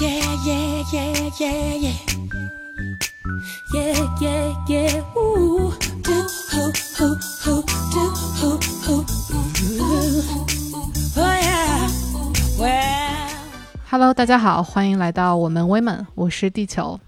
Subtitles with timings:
[0.00, 1.92] Yeah, yeah, yeah, yeah, yeah.
[3.74, 5.04] Yeah, yeah, yeah.
[5.14, 5.70] Ooh.
[6.02, 6.14] Do,
[6.50, 7.14] ho, ho,
[7.44, 7.62] ho,
[7.92, 8.00] do,
[8.38, 9.04] ho, ho,
[9.78, 10.22] ooh.
[11.14, 11.90] Oh, yeah.
[12.58, 13.28] Well.
[13.90, 16.98] Hello，大家好，欢迎来到我们 Women，我是地球。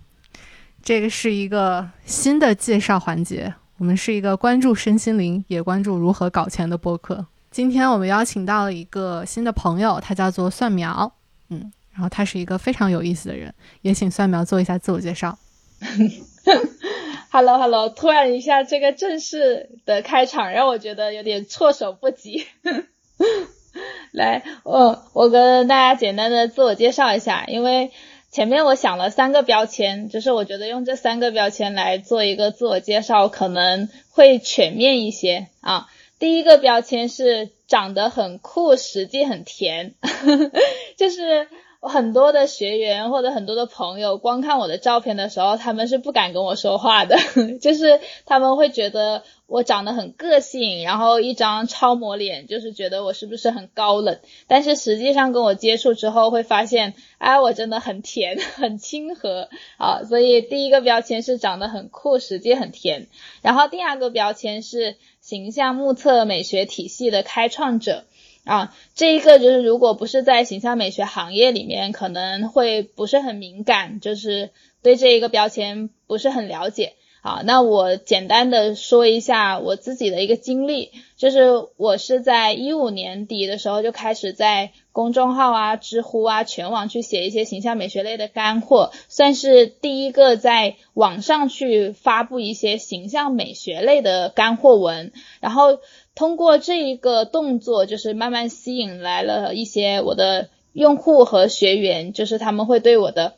[0.82, 7.24] 这个是一个新的介绍环节，我们是一个关注身心灵，也关注如何搞钱的播客。
[7.50, 11.10] 今天我们邀请到了一个新的朋友，他叫做蒜苗，
[11.48, 15.38] 嗯，然后他是一个非常有意思的人，也请蒜苗做一下自我介绍。
[17.30, 22.46] Hello Hello，突然一下这个正式的开场让我觉得有点措手不及。
[24.12, 27.90] 来，我我跟大家简单的自我介绍一下，因为
[28.30, 35.88] 前面我想了三个标签，就是我觉得用这三个标签来做一个自我介绍可能会全面一些啊。
[36.20, 39.94] 第一个标签是长得很酷，实际很甜，
[40.96, 41.48] 就是
[41.86, 47.16] 很多的学员或者很多的朋友，光看我的照片的时候，他们是不敢跟我说话的，
[47.60, 54.18] 就是他们会觉得我长得很个性，然后一张超模脸，就是觉得我是不是很高冷。
[54.46, 60.02] 但是实际上跟我接触之后，会发现，哎，我真的很甜， 很亲和啊。
[60.04, 63.06] 所以第一个标签是长得很酷，实际很甜。
[63.42, 68.04] 然后第二个标签是形象目测美学体系的开创者。
[68.44, 74.50] 啊，这一个就是如果不是在形象美学行业里面，可能会不是很敏感，就是
[74.82, 76.92] 对这一个标签不是很了解。
[77.22, 81.46] 啊，那我简单的说一下我自己的一个经历，就是
[81.78, 95.78] 我是在一五年底的时候就开始在公众号啊、知乎啊、全网去写一些形象美学类的干货，算是第一个在网上去发布一些形象美学类的干货文，然后。
[96.14, 103.34] 通过这一个动作，就是慢慢吸引来了一些我的用户和学员，就是他们会对我的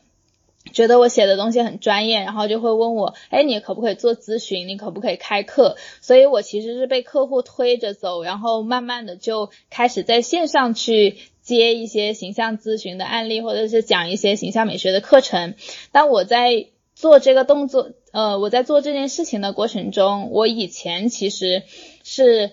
[0.73, 4.67] 觉得我写的东西很专业，然后就会问我，哎，你可不可以做咨询？
[4.67, 5.75] 你可不可以开课？
[6.01, 15.55] 所以我其实是被客户推着走，然后慢慢的就开始在线上去接一些形象咨询的案例，或者是讲一些形象美学的课程。
[15.91, 21.63] 当我在做这个动作，呃，我在做这件事情的过程中，我以前其实
[22.03, 22.51] 是。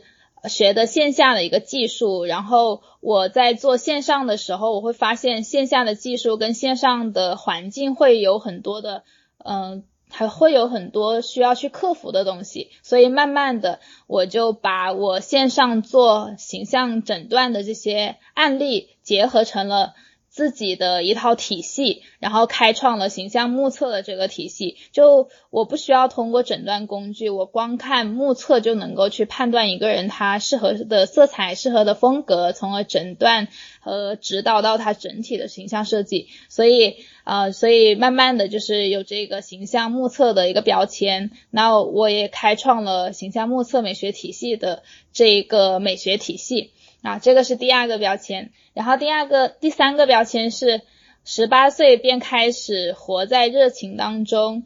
[0.48, 9.04] 学的线下的一个技术，然后我在做线上的时候，我会发现线下的技术跟线上的环境会有很多的，
[9.38, 19.94] 嗯、还会有很多需要去克服的东西，所以慢慢的我就把我线上做形象诊断的这些案例结合成了。
[20.34, 24.76] 自己的一套体系，然后开创了形象目测的这个体系。
[24.90, 33.46] 就我不需要通过诊断工具，我光看目测就能够去判断一个人他适合的色彩、适合的风格，从而诊断
[33.78, 36.26] 和指导到他整体的形象设计。
[36.48, 41.30] 所以，呃，所以慢慢的就是有这个形象目测的一个标签。
[41.52, 46.72] 那我也开创了形象目测美学体系的这一个美学体系。
[47.04, 50.80] 啊，这个是第二个标签，然后第二个、第三个标签是
[51.22, 54.64] 十八岁便开始活在热情当中，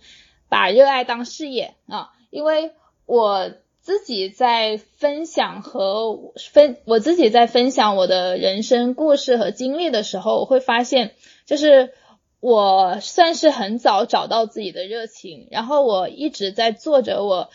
[0.49, 2.12] 把热爱当事业啊。
[2.31, 2.71] 因为
[3.06, 3.50] 我
[3.81, 11.10] 自己在分享和分，我自己在分享我的人生故事和经历的时候，我会发现，
[11.44, 11.93] 就是
[12.38, 17.50] 我算是很早找到自己的热情，然后我一直在做着我。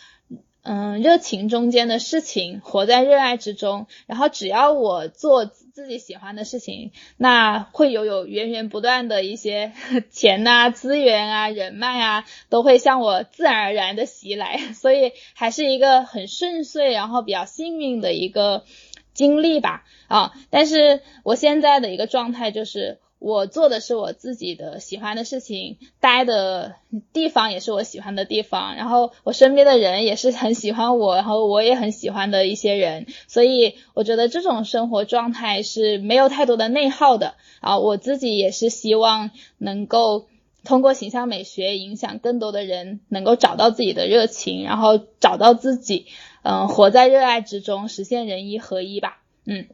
[0.64, 3.86] 嗯，热情中间的事情，活在热爱之中。
[4.06, 9.72] 然后只要我做自己喜欢的事情，那会有有源源不断的一些
[10.10, 14.56] 钱啊、资源啊、人脉啊，都会向我自然而然的袭来。
[14.72, 18.64] 所以还是一个很顺遂，然后比较幸运的一个
[19.12, 19.84] 经历吧。
[20.08, 23.00] 啊，但是我现在的一个状态就是。
[23.24, 26.74] 我做的是我自己的喜欢的事情，待的
[27.14, 37.78] 地方也是我喜欢的地方，然后我身边的人也是很喜欢我，然后我也很喜欢的一些人，所以我觉得这种生活状态是没有太多的内耗的啊。
[37.78, 40.26] 我自己也是希望能够
[40.62, 46.08] 通过形象美学影响更多的人，能够找到自己的热情，然后找到自己，
[46.42, 49.22] 嗯，活在热爱之中，实现人一合一吧。
[49.46, 49.66] 嗯，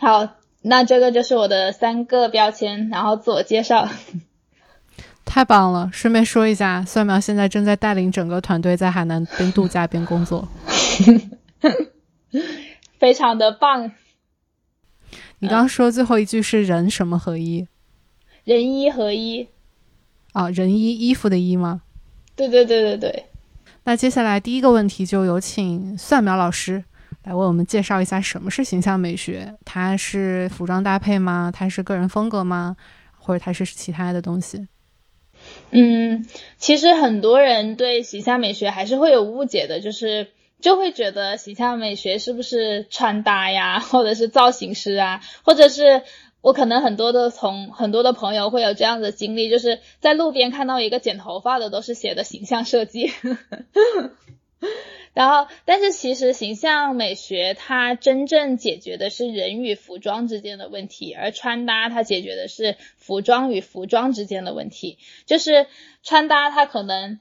[0.00, 0.39] 好。
[0.62, 3.88] 那这个就是我的三个标签，然后自我介绍。
[5.24, 5.88] 太棒了！
[5.92, 10.48] 顺便说一下，蒜苗现在正在带领整个团队在海南边度假边工作，
[12.98, 13.92] 非常的棒。
[15.38, 17.66] 你刚刚说最后一句是人什么合一？
[18.44, 19.48] 人衣合一。
[20.32, 21.82] 啊，人衣衣服的衣吗？
[22.36, 23.24] 对对对对对。
[23.84, 26.84] 那接下来第一个问题就有请蒜苗老师。
[27.22, 29.54] 来为我们介绍一下什么是形象美学？
[29.64, 31.52] 它是服装搭配吗？
[31.54, 32.76] 它是个人风格吗？
[33.18, 34.66] 或者它是其他的东西？
[35.70, 36.26] 嗯，
[36.56, 40.28] 其实很多人对形象美学还是会有误解的，就是
[40.60, 46.02] 就会觉得形象美学是不是穿搭呀，或者是造型师啊，或者是
[46.40, 53.10] 我可能很多的从很多的朋友会有这样的经历，就是在路边看到一个剪头发的，都是写的形象设计。
[55.12, 64.98] 然后，但是其实形象美学它真正解决的是人与服装之间的问题，而穿搭它解决的是服装与服装之间的问题。
[65.26, 65.66] 就是
[66.02, 67.18] 穿搭它可能，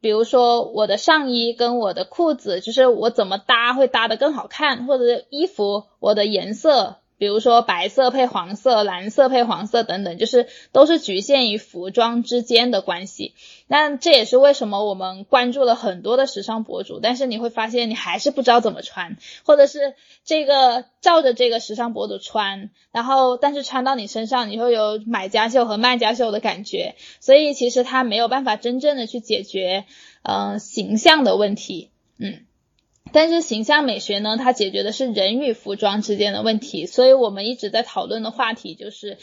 [0.00, 6.96] 比如说我的上衣跟我的裤子，就是我怎么搭会搭得更好看，或者衣服我的颜色。
[7.18, 13.34] 比如说白色配黄色，蓝色配黄色等等，就是都是局限于服装之间的关系。
[13.66, 19.94] 那这也是为什么我们关注了很多的时尚博主，但是你会发现你还是不知道怎么穿，或者是
[20.24, 26.94] 这个照着这个时尚博主穿，然后但是穿到你身上，你会有买家秀和卖家秀的感觉。
[27.20, 29.84] 所以其实它没有办法真正的去解决，
[30.22, 32.44] 嗯，形象的问题，嗯。
[33.12, 39.18] 但是形象美学呢，它解决的是人与服装之间的问题，所以我们一直在讨论的话题就是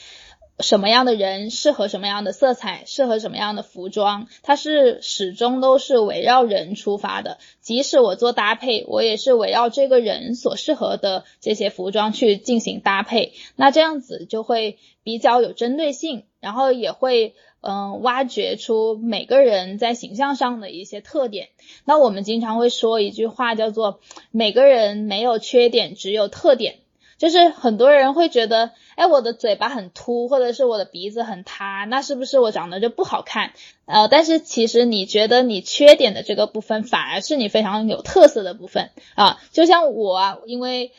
[0.59, 7.39] 什么样的人适合什么样的色彩，适合什么样的服装，它是始终都是围绕人出发的。
[7.59, 17.33] 即使我做搭配，我也是围绕这个人所适合的这些服装去进行搭配，那这样子就会比较有针对性，然后也会。
[17.67, 21.47] 嗯，挖掘出每个人在形象上的一些特点。
[21.83, 26.75] 那我们经常会说一句话，叫做“每个人没有缺点，只有特点”。
[27.17, 33.53] 就是很多人会觉得，哎，我的嘴巴很凸，或者是我的鼻子很塌，那是不是我长得就不好看？
[33.87, 39.41] 呃，但是其实你觉得你缺点的这个部分，反而是你非常有特色的部分啊。
[39.51, 40.91] 就像我啊，因为。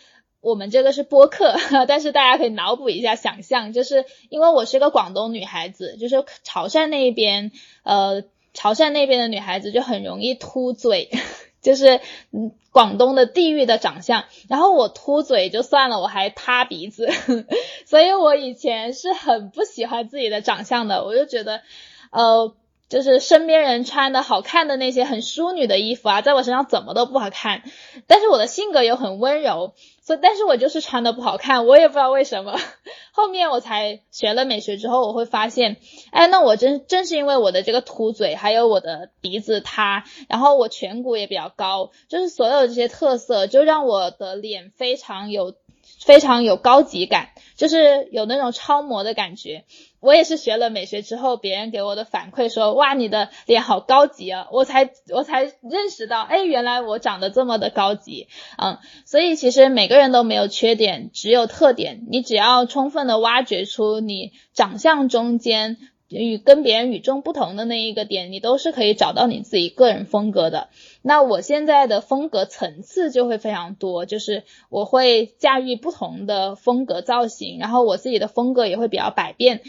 [0.46, 1.56] 我们这个是播客，
[1.88, 7.50] 但是大家可以脑补一下，想象，就是因为我是个广东女孩子，就是潮汕那边，
[7.82, 8.22] 呃，
[8.54, 11.10] 潮汕那边的女孩子就很容易凸嘴，
[11.62, 12.00] 就是
[12.31, 14.25] 嗯，广东的地域的长相。
[14.48, 17.08] 然后我凸嘴就算了，我还塌鼻子，
[17.84, 21.62] 所以我以前是很不喜欢自己的长相的，我就觉得，
[22.12, 22.54] 呃。
[22.88, 27.62] 就是身边人穿的好看的那些很淑女的衣服啊，在我身上怎么都不好看。
[28.06, 32.59] 但是我的性格又很温柔，所以但是我就是穿的不好看，我也不知道为什么。
[33.12, 35.79] 后面我才学了美学之后，我会发现，
[36.11, 45.55] 哎，那我真正是因为我的这个凸嘴，还有我的鼻子塌，然后我颧骨也比较高，就是所有这些特色，就让我的脸非常有
[46.05, 49.64] 非常有高级感，就是有那种超模的感觉。
[49.99, 54.47] 我也是学了美学之后，别人给我的反馈说，哇，你的脸好高级啊！
[54.53, 62.05] 我才我才认识到，哎，原来我长得这么的高级，嗯，所以其实每个人都没有缺点，只有特点。
[62.08, 65.76] 你只要充分的挖掘出你长相中间
[66.08, 70.69] 与跟别人与众不同的那一个点，你都是可以找到你自己个人风格的。
[71.03, 79.62] 那我现在的风格层次就会非常多，就是我会驾驭不同的风格造型，然后我自己的风格也会比较百变。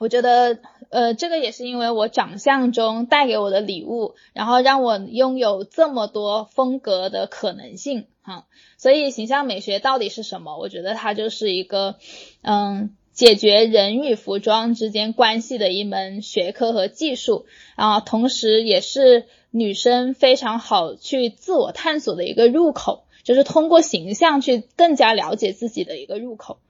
[0.00, 8.46] 我觉得，呃，这个也是因为我长相中带给我的礼物，然后让我拥有这么多风格的可能性，哈。
[8.76, 10.56] 所以形象美学到底是什么？
[10.56, 11.96] 我觉得它就是一个，
[12.42, 26.60] 嗯，解决人与服装之间关系的一门学科和技术，啊，同时也是女生非常好去自我探索的一个入口，就是通过形象去更加了解自己的一个入口。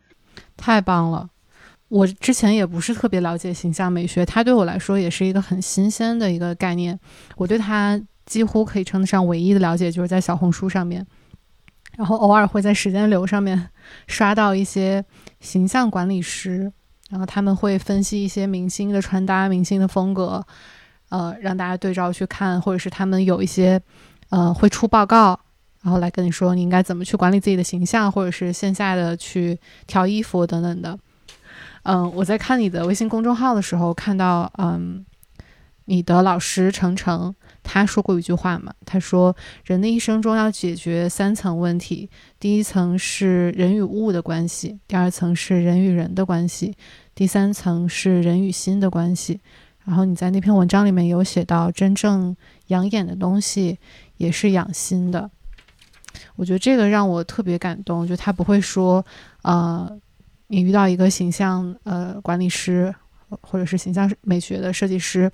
[0.56, 1.28] 太棒了。
[1.88, 6.98] 我之前也不是特别了解形象美学，它对我来说也是一个很新鲜的一个概念。
[7.36, 11.06] 我对它几乎可以称得上唯一的了解，就是在小红书上面，
[11.98, 13.68] 然后偶尔会在时间流上面
[14.06, 15.04] 刷到一些
[15.40, 16.72] 形象管理师，
[17.10, 20.44] 然后他们会分析一些明星的穿搭、明星的风格，
[21.08, 23.80] 呃，让大家对照去看，或者是他们有一些
[24.30, 25.38] 呃会出报告，
[25.82, 30.98] 然后来跟你说你应该怎么去管理自己的形象，或者是线下的去挑衣服等等的。
[31.84, 35.06] 嗯，我在看你的微信公众号的时候，看到嗯，
[35.86, 37.34] 你的老师程程
[37.70, 42.08] 他说过一句话嘛，他说人的一生中要解决三层问题，
[42.40, 46.74] 第一层是人与物的关系，第二层是人与人的关系，
[47.14, 49.38] 第三层是人与心的关系。
[49.84, 52.34] 然后你在那篇文章里面有写到，真正
[52.68, 53.78] 养眼的东西
[54.16, 55.30] 也是养心的。
[56.36, 59.04] 我觉得这个让我特别感动，就他不会说，
[59.42, 60.00] 呃。
[60.50, 62.94] 你遇到一个形象呃管理师，
[63.42, 65.30] 或者是形象美学的设计师，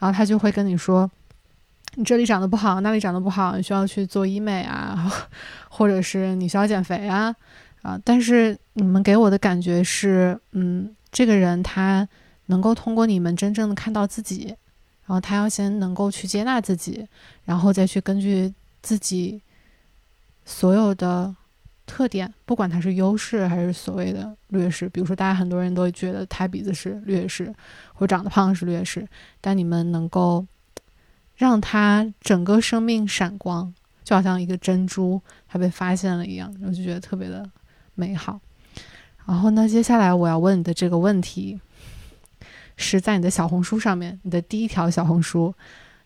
[0.00, 1.08] 后他就会跟你说，
[1.98, 5.12] 你这里长得不好，那里长得不好，你需要去做医美啊，
[5.68, 7.34] 或者是你需要减肥啊，
[7.82, 12.08] 啊，但是你们给我的感觉是，嗯，这个人他
[12.46, 14.54] 能够通过你们真正的看到自己，
[15.06, 17.04] 然后他要先能够去接纳自己，
[17.44, 19.42] 然后再去根据自己
[20.44, 21.34] 所有的
[21.84, 27.52] 特点，不管他是优势还是所谓的劣势，比如说大家很多人都觉得抬鼻子是劣势，
[27.92, 29.04] 或者长得胖是劣势，
[29.40, 30.46] 但你们能够
[31.38, 33.72] 让他整个生命闪光，
[34.04, 35.18] 就好像一个珍珠
[35.48, 37.48] 它被发现了一样，我就觉得特别的
[37.94, 38.38] 美好。
[39.24, 41.58] 然后呢，接下来我要问你的这个问题。
[42.80, 45.52] 是在你的小红书上面，你的第一条小红书，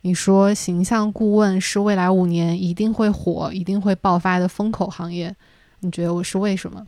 [0.00, 5.36] 你说形象顾问是未来五年一定会火、一定会爆发的风口行业，
[5.80, 6.86] 你觉得我是为什么？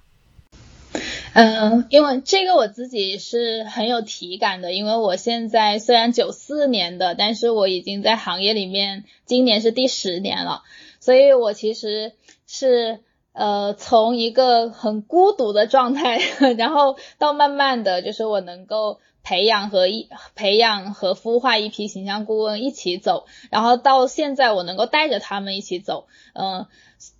[1.34, 10.62] 嗯，因为这个我自己是很有体感的，因为我现在虽然九四年的，但是我已经在行业里面，今年是第十年了，
[11.00, 12.12] 所以我其实
[12.46, 13.00] 是
[13.32, 16.18] 呃从一个很孤独的状态，
[16.56, 19.00] 然后到慢慢的就是我能够。
[19.26, 26.66] 培养和一培养和孵化一批形象顾问一起走，然后到现在我能够带着他们一起走，嗯，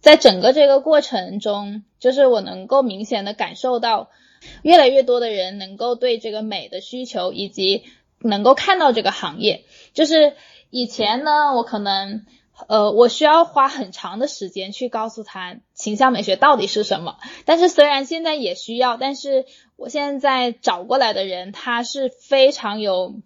[0.00, 4.11] 在整个这个过程中，就是我能够明显的感受到，
[4.62, 7.85] 越来越多的人能够对这个美的需求，以及
[8.19, 10.35] 能够看到这个行业，就是
[10.71, 12.25] 以前呢，我可能。
[12.69, 17.17] 呃，我需要花很长的时间去告诉他形象美学到底是什么。
[17.45, 23.17] 但是虽然现在也需要，但是我现在找过来的人，他是非常有，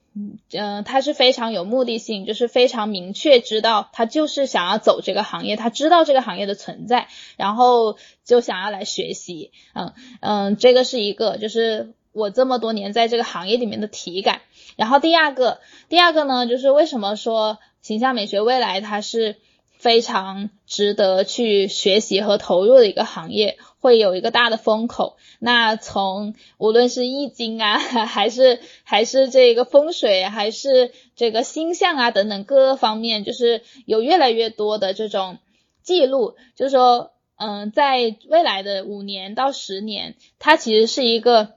[0.52, 9.52] 嗯，他是非常有目的性，就是非常明确知道他就是想要走这个行业，他知道这个行业的存在，然后就想要来学习。
[9.74, 14.40] 嗯嗯，这个是一个，就是我这么多年在这个行业里面的体感。
[14.76, 17.58] 然后第二个，第二个呢，就是为什么说。
[17.80, 19.36] 形象美学未来它是
[19.78, 25.16] 非常值得去学习和投入的一个行业，会有一个大的风口。
[25.38, 35.38] 那从无论是易经啊， 还是还是这个风水，还是这个星象啊等等各个方面，就是有越来越多的这种
[35.82, 41.54] 记录，就是说，嗯，在未来的五年到十年，它其实是一个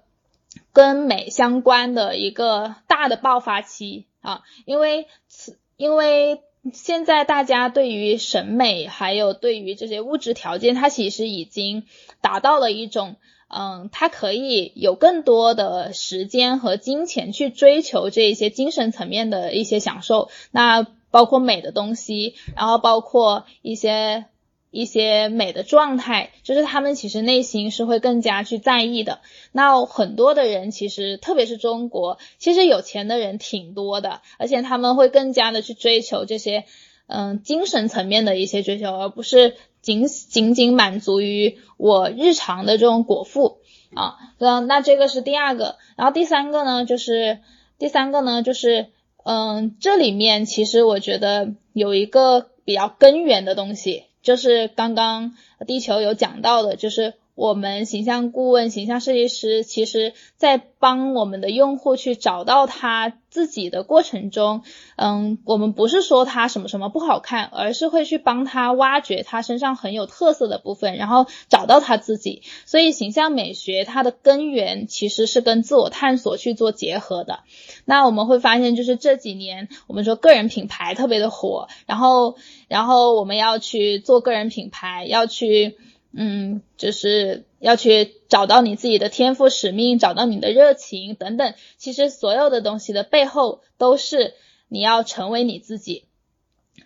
[0.73, 5.57] 跟美相关的一个大的爆发期啊，因为此。
[5.77, 11.83] 因为现在大家对于审美，还有对于这些物质条件，它其实已经
[12.21, 13.15] 达到了一种，
[13.47, 24.25] 嗯，它可以有更多的时间和金钱去追求这一些精神层面的一些享受，那包括美的东西，然后包括一些。
[24.71, 29.19] 一些美的状态，就是他们其实内心是会更加去在意的。
[29.51, 36.63] 那很多的人其实，特别是中国，其实有钱的人挺多的，而且他们会更加的去追求这些，
[37.07, 43.57] 嗯，精神层面的一些追求，而不是仅仅仅满足于我日常的这种果腹
[43.93, 44.15] 啊。
[44.37, 47.39] 那那这个是第二个，然后第三个呢，就是
[47.77, 48.87] 第三个呢，就是
[49.25, 54.05] 嗯，这里面其实我觉得有一个比较根源的东西。
[54.21, 55.35] 就是刚刚
[55.65, 64.61] 地球有讲到的，就是我们形象顾问、形象设计师，其实在帮我们的用户去找到他自己的过程中，
[64.95, 72.43] 嗯，我们不是说他什么什么不好看，而是会去帮他挖掘他身上很有特色的部分，然后找到他自己。
[72.67, 77.39] 所以形象美学它的根源其实是跟自我探索去做结合的。
[77.85, 82.35] 那我们会发现，就是这几年我们说个人品牌特别的火，然后，
[82.67, 85.77] 然后我们要去做个人品牌，要去，
[86.13, 91.53] 嗯，就是要去找到你自己的天赋使命，找到你的热情等等。
[91.77, 94.33] 其实所有的东西的背后都是
[94.67, 96.05] 你要成为你自己。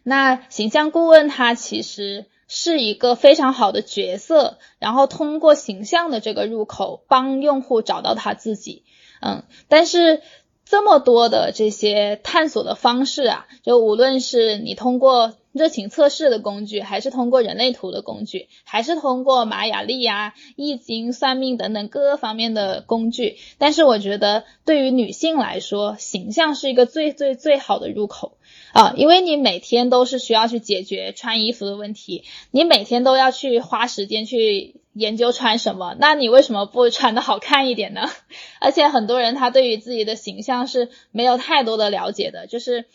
[0.03, 8.83] 那形象顾问他其实是一个非常好的角色，然后通过形象的这个入口帮用户找到他自己，
[9.21, 10.21] 嗯，但是。
[10.67, 28.37] 这么多的这些探索的方式啊，就无论是你通过热情测试的工具，还是通过人类图的工具，还是通过玛雅历啊、易经、算命等等各个方面的工具，但是我觉得对于女性来说，形象是一个最最最好的入口。
[28.73, 38.01] 啊，因为你每天都是需要去解决穿衣服的问题，你每天都要去花时间去研究穿什么，那你为什么不穿的好看一点呢？
[38.59, 42.85] 而且很多人他对于自己的形象是没有太多的了解的，就是，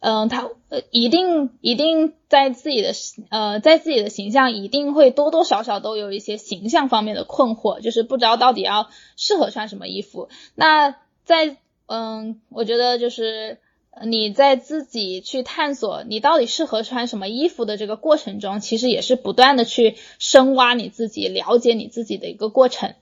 [0.00, 2.92] 嗯，他呃一定一定在自己的
[3.30, 10.28] 呃在自己的形象一定会多多少少都有一些形象方面的困惑，就是不知道到底要适合穿什么衣服。
[10.54, 13.58] 那在嗯，我觉得就是。
[14.04, 22.92] 你在自己去探索你到底适合穿什么衣服的这个过程中，其实也是不断的去深挖你自己、了解你自己的一个过程。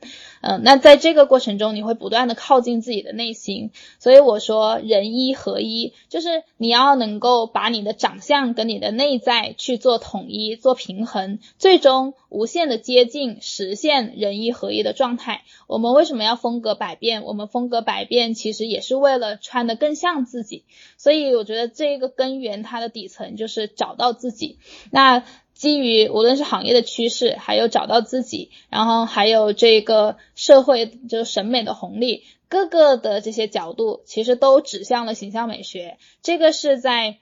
[0.46, 3.70] 嗯，那在这个过程中，你会不断的靠近自己的内心。
[3.98, 15.44] 所以我说人一合一，就是你要能够把你的长相跟你的内在去做统一、做平衡，最终无限的接近实现人一合一的状态。
[15.66, 17.24] 我们为什么要风格百变？
[17.24, 20.64] 我们风格百变其实也是为了穿的更像自己。
[20.98, 24.58] 所以我觉得这个根源它的底层就是找到自己。
[24.90, 25.24] 那。
[25.54, 35.96] 基于无论是行业的趋势，还有找到自己，然后还有这个社会就是审美的红利，各个的这些角度，其实都指向了形象美学。
[36.22, 37.18] 这个是在，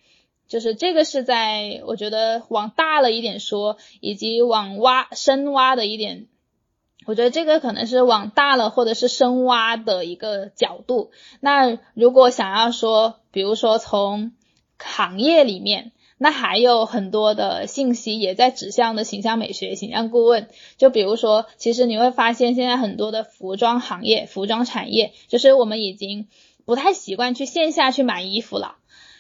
[0.49, 6.27] 就是这个是在，我觉得往大了一点说，以及往挖深挖的一点，
[7.05, 11.11] 我觉得这个可能是往大了或者是深挖的一个角度。
[11.41, 14.33] 那如果想要说，比如说从
[14.79, 15.93] 行业里面。
[16.23, 26.29] 那还有很多的信息也在指向的形象美学、形象顾问，就比如说，其实你会发现现在很多的服装行业、服装产业，就是我们已经
[26.65, 28.77] 不太习惯去线下去买衣服了，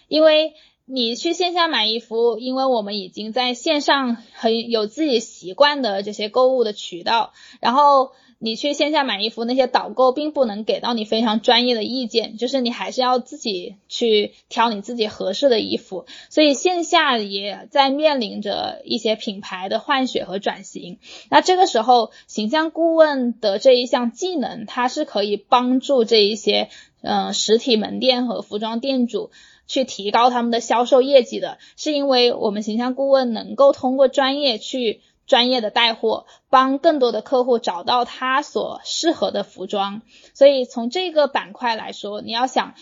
[0.06, 0.54] 因为
[0.84, 8.12] 你去线下买衣服，因为我们已经在线上很有自己习惯的这些购物的渠道，然后。
[8.44, 16.06] 你去线下买衣服，那些导购并不能给到你非常专业的意见，就是你还是要自己去挑你自己合适的衣服。
[16.28, 20.98] 所以线下也在面临着一些品牌的换血和转型。
[21.30, 26.68] 那这个时候，形象顾问的这一项技能，它是可以帮助这一些
[27.00, 29.30] 嗯实体门店和服装店主
[29.68, 35.00] 去提高他们的销售业绩的，是因为我们形象顾问能够通过专业去。
[35.26, 40.02] 专业的带货，帮更多的客户找到他所适合的服装。
[40.34, 42.74] 所以从这个板块来说，你要想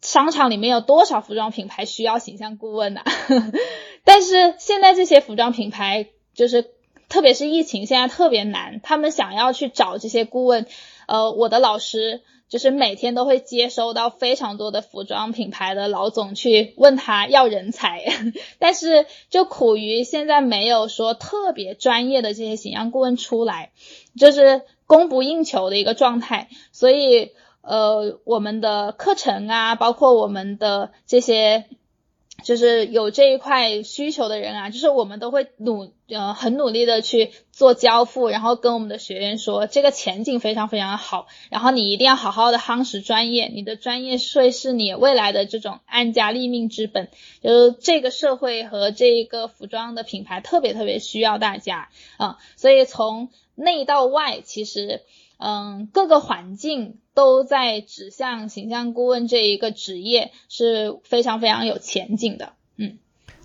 [0.00, 3.02] 商场里面有多少服装品牌需要形象顾问呢？
[4.04, 6.70] 但是现在这些服装品牌，就是
[7.08, 10.66] 特别是疫情现在特别难，他们想要去找这些顾问。
[11.06, 12.22] 呃，我的老师。
[12.48, 18.04] 就是每天都会接收到非常多的服装品牌的老总去问他要人才，
[18.58, 23.70] 但是就苦于现在没有说特别专业的这些形象顾问出来，
[24.18, 31.66] 就是供不应求的一个状态，所以呃我们的课程啊，包括我们的这些。
[32.44, 47.08] 就是有这一块需求的人啊，就是我们都会努呃很努力的去做交付，然后跟我们的学员说这个前景非常非常好，然后你一定要好好的夯实专业，你的专业会是你未来的这种安家立命之本，
[47.42, 55.02] 就是这个社会和这个服装的品牌特别特别需要大家啊，所以从内到外其实。
[55.40, 62.54] 嗯，各个环境都在指向形象顾问这一个职业是非常非常有前景的。
[62.76, 62.98] 嗯，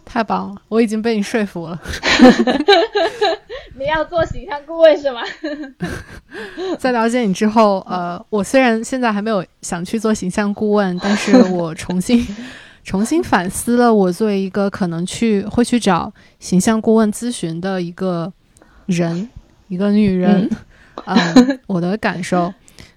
[0.05, 1.79] 太棒了，我已经被你说服了。
[3.77, 5.21] 你要做形象顾问是吗？
[6.77, 12.25] 在了解你之后，呃，我虽然现在还没有想去做形象顾问，但是我重新
[12.83, 18.31] 重新反思了，我作为一个可能去会去找形象顾问咨询的一个
[18.85, 19.29] 人，
[19.67, 20.49] 一个女人。
[21.05, 22.53] 嗯，我的感受，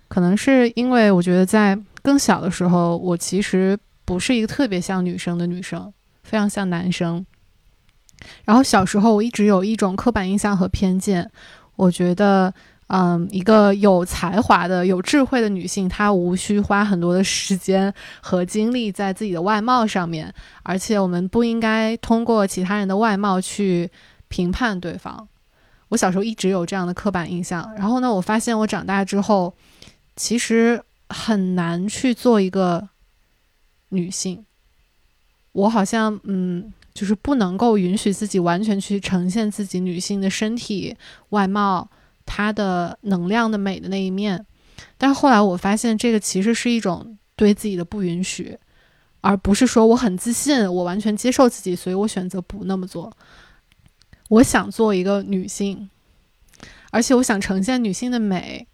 [0.07, 5.91] 可能是因为我觉得在更小的时候，我其实不是一个特别像女生的女生，
[6.27, 7.25] 非常像男生。
[8.45, 11.31] 然后小时候我一直有一种刻板印象和偏见，
[11.77, 12.53] 我觉得，
[12.89, 23.91] 嗯，一个有才华的、有智慧的女性，她无需花很多的时间和精力在自己的外貌上面，而且我们不应该通过其他人的外貌去
[24.29, 25.29] 评判对方。
[25.89, 29.55] 我小时候一直有这样的刻板印象，然后呢，我发现我长大之后，
[30.17, 32.89] 其实很难去做一个
[33.91, 34.45] 女性。
[35.57, 40.95] 我好像嗯，就是不能够允许自己完全去呈现自己女性的身体、
[41.31, 41.89] 外貌、
[42.27, 44.45] 她的能量的美的那一面。
[44.99, 48.59] 但是后来我发现，这个其实是一种对自己的不允许，
[49.23, 53.11] 而不是说我很自信，我完全接受自己，所以我选择不那么做。
[54.29, 55.89] 我想做一个女性，
[56.91, 58.67] 而且我想呈现女性的美，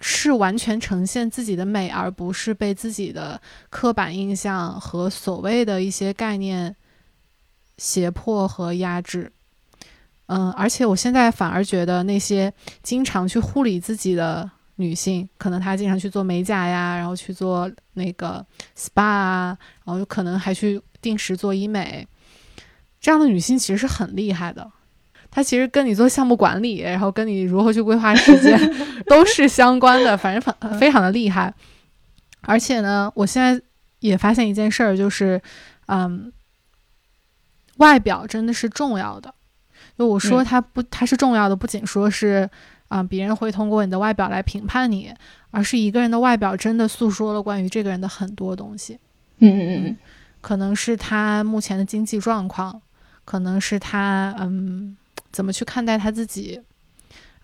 [0.00, 6.74] 是完全呈现自己的美，而不是被自己的刻板印象和所谓的一些概念
[7.78, 9.30] 胁迫和压制。
[10.26, 18.44] 嗯，而且我现在反而觉得那些经常去护理自己的女性，可能她经常去做美甲呀，然后去做那个
[18.76, 22.06] SPA 啊，然后可能还去定时做医美。
[23.00, 24.70] 这样的女性其实是很厉害的，
[25.30, 28.58] 她其实跟你做项目管理，然后跟你如何去规划时间
[29.06, 31.52] 都是相关的，反正很非常的厉害。
[32.42, 33.60] 而且呢，我现在
[34.00, 35.40] 也发现一件事儿，就是，
[35.86, 36.32] 嗯，
[37.76, 39.34] 外表真的是重要的。
[39.98, 42.48] 就我说它不，它是重要的，不仅说是，
[42.86, 45.12] 啊，别人会通过你的外表来评判你，
[45.50, 48.98] 而是一个人的外表真的诉说了关于这个人的很多东西。
[49.38, 49.96] 嗯嗯嗯，
[50.40, 52.80] 可能是他目前的经济状况，
[53.24, 54.96] 可能是他嗯
[55.30, 56.54] 怎么去看待他自己，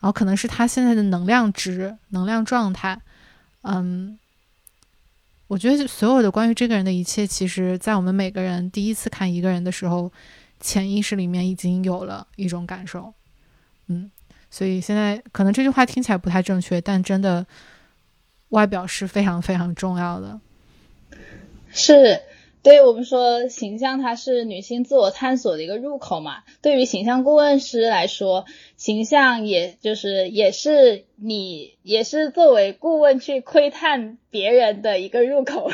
[0.00, 3.00] 然后可能是他现在的能量值、能量状态。
[3.62, 4.18] 嗯，
[5.46, 10.12] 我觉得所有的关于这个人的一切，其实在我们每个人第一次看一个人的时候，
[10.60, 13.12] 潜意识里面已经有了一种感受。
[13.86, 14.10] 嗯，
[14.50, 17.46] 所以现在可能这句话听起来不太正确，但真的，
[18.50, 20.40] 外表是非常非常重要的。
[21.70, 22.20] 是。
[22.64, 26.44] 对于我们说，形象它是女性自我探索的一个入口嘛。
[26.62, 28.46] 对于形象顾问师来说，
[28.78, 35.70] 形象也就是也是你也是作为顾问去窥探别人的一个入口。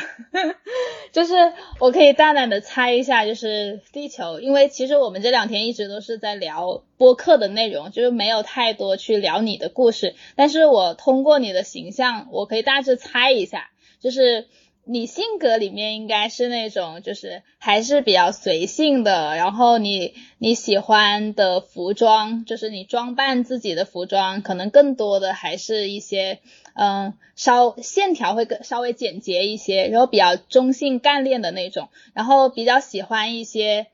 [1.13, 10.15] 就是我可以大胆的猜一下，就是地球，因为其实我们这两天一直都是在聊播客的内容，就是没有太多去聊你的故事。
[10.35, 13.69] 但是我通过你的形象，我可以大致猜一下，
[14.01, 14.49] 就是。
[14.91, 19.37] 你性格里面应该是那种，就是还是比较随性的。
[19.37, 26.39] 然后你你喜欢的服装，就是你装扮自己的服装，可能更多的还是一些，
[26.73, 31.87] 嗯，稍线条会更稍微简洁一些，然后比较中性干练的那种。
[32.13, 33.87] 然后比较喜欢一些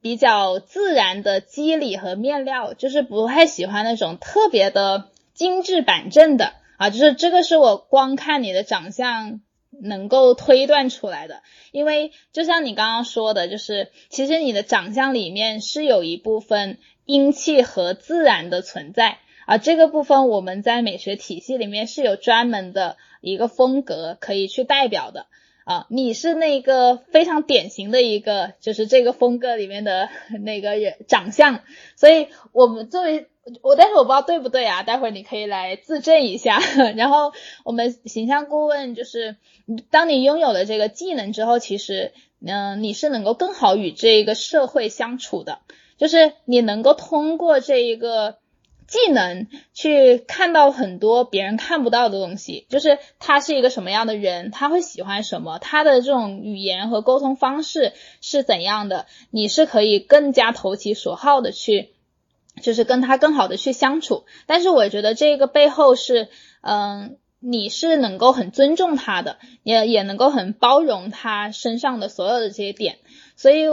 [0.00, 6.88] 比较自然的肌理和面料，就是不太喜欢那种特别的精致板正的啊。
[6.88, 9.42] 就是这个是我光看你的长相。
[9.80, 25.26] 能够推断出来的，因为就像你刚刚说的，就是其实你的长相里面是有一部分阴气和自然的存在啊，这个部分我们在美学体系里面是有专门的一个风格可以去代表的
[25.64, 30.08] 啊，你是那个非常典型的一个，就是这个风格里面的
[30.44, 31.60] 那个人长相，
[31.96, 33.28] 所以我们作为。
[33.62, 36.60] 我但是我不知道对不对啊，待会儿你可以来自证一下。
[36.96, 37.32] 然后
[37.64, 39.36] 我们形象顾问就是，
[39.90, 42.12] 当你拥有了这个技能之后，其实
[42.46, 45.58] 嗯你是能够更好与这个社会相处的，
[45.98, 48.36] 就是你能够通过这一个
[48.86, 61.91] 技能去看到很多别人看不到的东西，就是他是一个什么样的人，他会喜欢什么，他的这种语言和沟通方式是怎样的，你是可以更加投其所好的去。
[62.60, 66.28] 就是跟他更好的去相处，但是我觉得这个背后是，
[66.60, 72.98] 嗯，你是能够很尊重他的，也也能够很包容他身上的所有的这些点，
[73.36, 73.64] 所以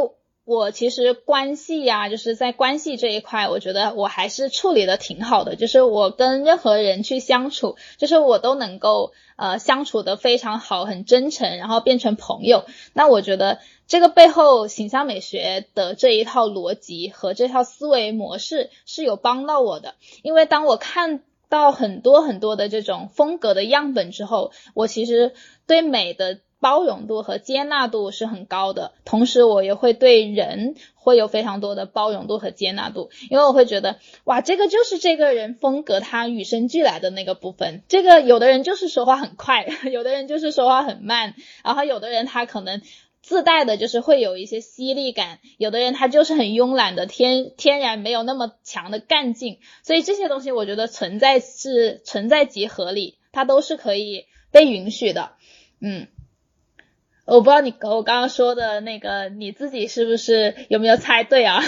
[0.50, 13.60] 我其实关系呀，就是在关系这一块，我觉得我还是处理的挺好的，就是我跟任何人去相处，就是我都能够呃相处的非常好，很真诚，然后变成朋友，那我觉得。
[13.88, 25.34] 这个背后形象美学的这一套逻辑和这套思维模式是有帮到我的，因为当我看到很多很多的这种风格的样本之后，我其实
[25.66, 42.82] 对美的包容度和接纳度是很高的，同时我也会对人会有非常多的包容度和接纳度，因为我会觉得哇，这个就是这个人风格他与生俱来的那个部分，这个有的人就是说话很快， 有的人就是说话很慢，然后有的人他可能。
[43.22, 55.34] 自带的就是会有一些犀利感，有的人他就是很慵懒的，天天然没有那么强的干劲，所以这些东西我觉得存在是存在即合理，它都是可以被允许的。
[55.80, 56.08] 嗯，
[57.30, 61.62] 我不知道你我刚刚说的那个你自己是不是有没有猜对啊？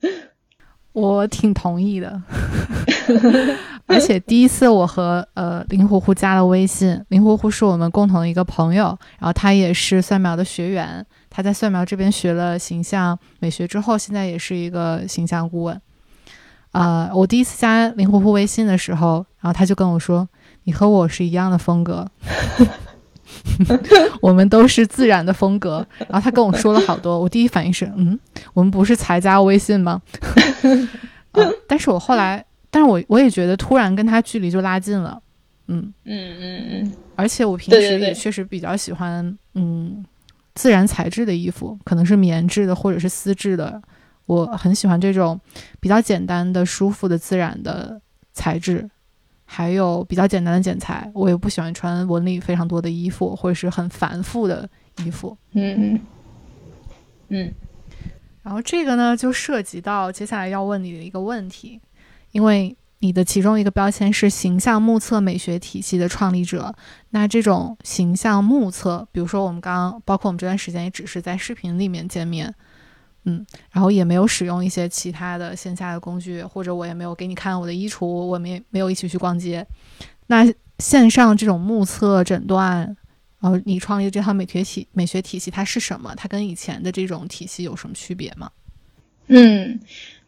[0.92, 2.20] 我挺同意的。
[3.86, 15.80] 而且第一次我和呃林呼呼加了微信，林呼呼是我们共同的一个朋友，然后他也是蒜苗的学员，他在蒜苗这边学了形象美学之后，现在也是一个形象顾问。
[16.70, 20.28] 啊，我第一次加林呼呼微信的时候，然后他就跟我说
[20.64, 22.06] ：“你和我是一样的风格，
[24.20, 28.18] 我们都是自然的风格。”然后他跟我说了好多，我第一反应是：“嗯，
[28.54, 30.00] 我们不是才加微信吗？”
[31.32, 32.44] 啊，但是我后来。
[32.72, 35.20] 但是我我也觉得突然跟他距离就拉近了，
[35.66, 40.04] 嗯嗯嗯嗯，而且我平时也确实比较喜欢嗯
[40.54, 43.82] 自然材质的衣服，可能是棉质的或者是丝质的，
[44.26, 45.40] 我很喜欢这种
[45.80, 48.00] 比较简单的、舒服的、自然的
[48.32, 48.88] 材质，
[49.52, 51.10] 还有比较简单的剪裁。
[51.12, 54.68] 我也不喜欢穿纹理非常多的衣服或者是很繁复的
[55.04, 55.36] 衣服。
[55.54, 56.00] 嗯嗯
[57.30, 57.52] 嗯，
[58.42, 61.80] 然后这个呢就涉及到接下来要问你的一个问题。
[62.30, 66.72] 因为你的其中一个标签是形象目测美学体系的创立者，
[67.10, 72.54] 那这种形象目测，比如说我们刚刚，包括我们这段时间也只是在视频里面见面，
[73.24, 79.66] 嗯，然后也没有使用一些其他的线下的工具，或者我也没有给你看我的衣橱，我们也没有一起去逛街。
[80.26, 80.46] 那
[80.78, 82.96] 线上这种目测诊断，
[83.40, 86.14] 然后你创立这套美学体美学体系，它是什么？
[86.16, 88.50] 它跟以前的这种体系有什么区别吗？
[89.26, 89.78] 嗯，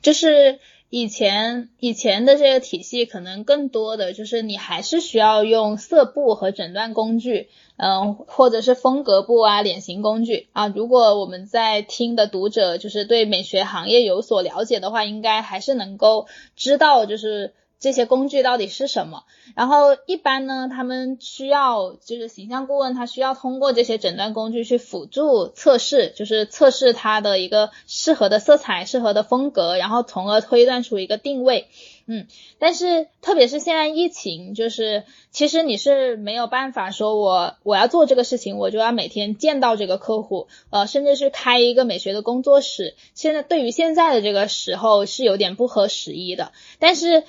[0.03, 0.59] 就是
[0.93, 7.49] 以前以前的这个体系，可能更多的就是你还是需要用色布和诊断工具。
[7.79, 10.69] 嗯，或者是风格布啊、脸型工具啊。
[10.69, 19.25] 如果我们在听的读者就是对美学行业有所了解的话，应该还是能够知道，就是这些工具到底是什么。
[19.55, 31.67] 然后一般呢，他们需要就是形象顾问，他需要通过这些诊断工具去辅助测试，就是测试它的一个适合的色彩、适合的风格，然后从而推断出一个定位。
[32.07, 32.27] 嗯，
[32.59, 42.97] 但是特别是现在疫情，就是其实你是没有办法说，我我要做这个事情，我就要每天见到这个客户，呃，甚至是开一个美学的工作室。
[43.15, 46.51] 现在对于现在的这个时候是有点不合时宜的。
[46.81, 47.23] 但是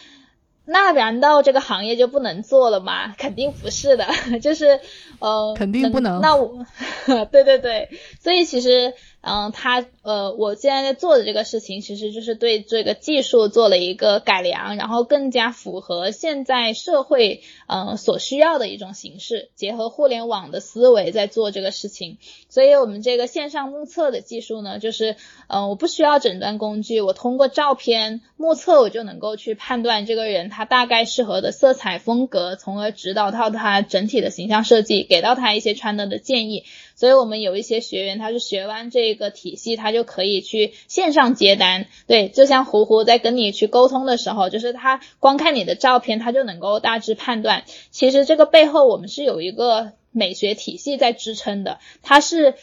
[0.65, 3.13] 那难道这个行业就不能做了吗？
[3.19, 4.07] 肯定不是的，
[4.41, 4.79] 就是
[5.19, 6.21] 呃，肯定不能。
[6.21, 6.65] 那我，
[7.31, 7.89] 对对对，
[8.21, 8.93] 所以其实。
[9.25, 22.17] 嗯，他呃，我现在在做的这个事情，其实就是对这个技术做了一个改良，然后更加符合现在社会嗯所需要的一种形式，结合互联网的思维在做这个事情。
[22.49, 25.15] 所以，我们这个线上目测的技术呢，就是
[25.47, 36.65] 嗯，我不需要诊断工具，我通过照片目测，我就能够去判断这个人他大概适合的色彩风格，从而指导到他整体的形象设计，给到他一些穿搭的建议。
[36.95, 41.87] 所以我们有一些学员，他是学完这个体系，他就可以去线上接单。
[42.07, 47.63] 对，就像胡胡在跟你去沟通的时候，就是他光看你的照片，他就能够大致判断。
[47.91, 52.55] 其实这个背后我们是有一个美学体系在支撑的，它是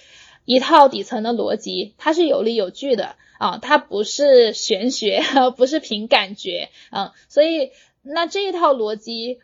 [0.45, 5.23] 一套底层的逻辑，它是有理有据的啊，它不是玄学，
[5.57, 7.13] 不是凭感觉啊。
[7.29, 7.71] 所以
[8.03, 9.39] 那这一套逻辑。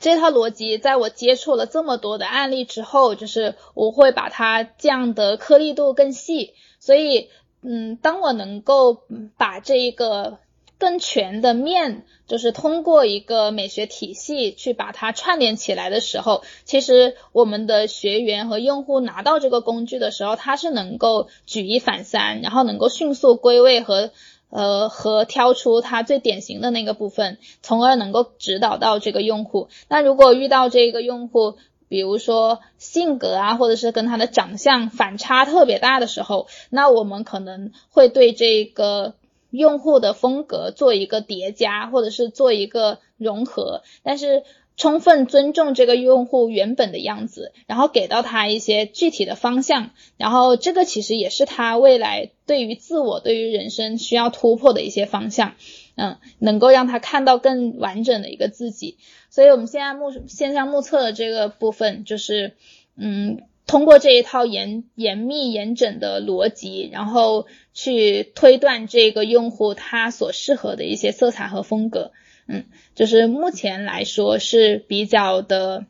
[0.00, 6.54] 这套逻辑，在我接触了这么多的案例之后，就是我会把它降的颗粒度更细。
[6.78, 7.30] 所以，
[7.62, 9.02] 嗯，当我能够
[9.36, 10.38] 把这一个
[10.78, 24.12] 更全的面，就是通过一个美学体系去把它串联起来的时候，其实我们的学员和用户拿到这个工具的时候，他是能够举一反三，然后能够迅速归位和。
[24.50, 29.68] 呃，和挑出它最典型的那个部分，从而能够指导到这个用户。
[29.88, 31.56] 那如果遇到这个用户，
[31.88, 39.14] 比如说性格啊，或者是跟他的长相反差特别大的时候，那我们可能会对这个
[39.50, 43.82] 用户的风格做一个叠加，或者是做一个融合。
[44.02, 44.44] 但是。
[44.78, 55.56] 充分尊重这个用户原本的样子，然后给到他一些具体的方向，然后这个其实也是他未来对于自我、对于人生需要突破的一些方向，
[55.96, 58.96] 嗯，能够让他看到更完整的一个自己。
[59.30, 62.54] 所以，我们现在目线上目测的这个部分，就是
[62.96, 72.12] 嗯，通过这一套严严密严整的逻辑，然后去推断这个用户他所适合的一些色彩和风格。
[72.48, 75.84] 嗯，就是目前来说是比较的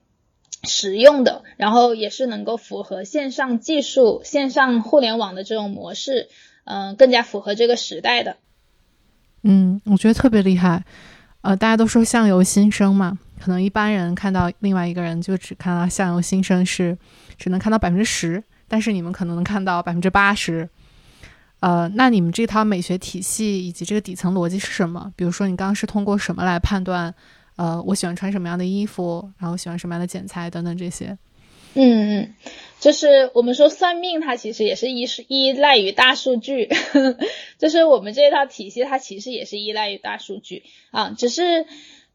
[0.65, 6.29] 实用的，然后也是能够符合线上技术、线上互联网的这种模式，
[6.65, 8.37] 嗯，更加符合这个时代的。
[9.43, 10.85] 嗯，我觉得特别厉害。
[11.43, 16.99] 呃，大家都说相由心生嘛，可能一般人看到另外一个人就只看到相由心生是
[17.39, 20.69] 只能看到百分之十，但是你们可能能看到百分之八十。
[21.61, 25.13] 呃，那你们这套美学体系以及这个底层逻辑是什么？
[25.17, 27.13] 比如说，你刚刚是通过什么来判断？
[27.57, 31.19] 呃，我喜欢穿什么样的衣服，然后喜欢什么样的剪裁等等这些。
[31.75, 32.35] 嗯嗯，
[32.79, 36.69] 就是我们说算命，它其实也是依是依赖于大数据，
[37.59, 41.11] 就是我们这套体系，它其实也是依赖于大数据啊。
[41.19, 41.67] 只是，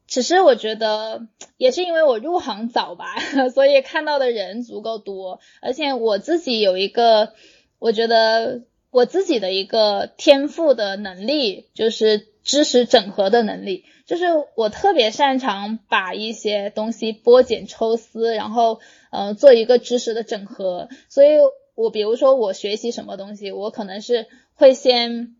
[0.08, 1.28] 只是我觉得
[1.58, 3.18] 也是因为我入行早吧，
[3.54, 7.34] 所以看到的人足够多，而且我自己有一个，
[7.80, 8.62] 我觉得。
[8.94, 14.26] 我自己的一个天赋的能力，就是知识整合的能力，就是
[14.56, 18.80] 我特别擅长把一些东西剥茧抽丝，然后
[19.10, 20.90] 嗯做一个知识的整合。
[21.10, 21.40] 所以，
[21.74, 25.36] 我比如说我学习什么东西，我可能是会先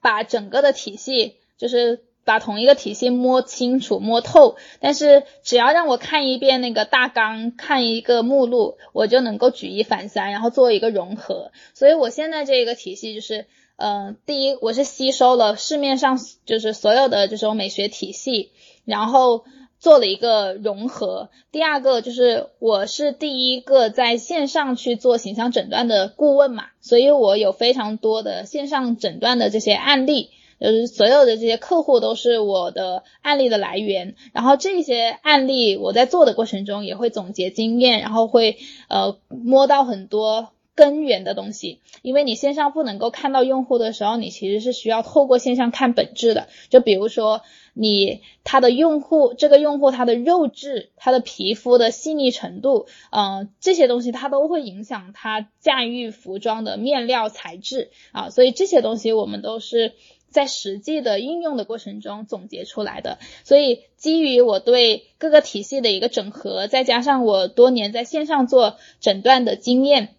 [0.00, 2.04] 把整个的体系，就是。
[2.24, 11.50] 把同一个体系摸清楚、摸透，但是只要让我看一遍那个大纲、看一个目录，我就能够举一反三，然后做一个融合。
[11.74, 18.50] 所以我现在这个体系就是，嗯，第一，我是吸收了市面上就是所有的这种美学体系，
[18.84, 19.44] 然后
[19.80, 21.28] 做了一个融合。
[21.50, 30.30] 第二个就是我是第一个在线上去做形象诊断的顾问嘛，所以我有非常多的线上诊断的这些案例。
[30.62, 41.80] 就是所有的这些客户都是我的案例的来源，然后这些案例我在做的过程中也会总结经验，然后会呃摸到很多根源的东西。
[42.00, 46.48] 因为你线上不能够看到用户的时候，你其实是需要透过线上看本质的。
[46.68, 47.42] 就比如说
[47.74, 59.92] 你他的用户，这个用户他的肉质、他的皮肤的细腻程度，嗯，这些东西它都会影响他驾驭服装的面料材质啊，所以这些东西我们都是。
[60.32, 70.16] 在实际的应用的过程中总结出来的，所以基于我对各个体系的一个整合，再加上我多年在线上做诊断的经验，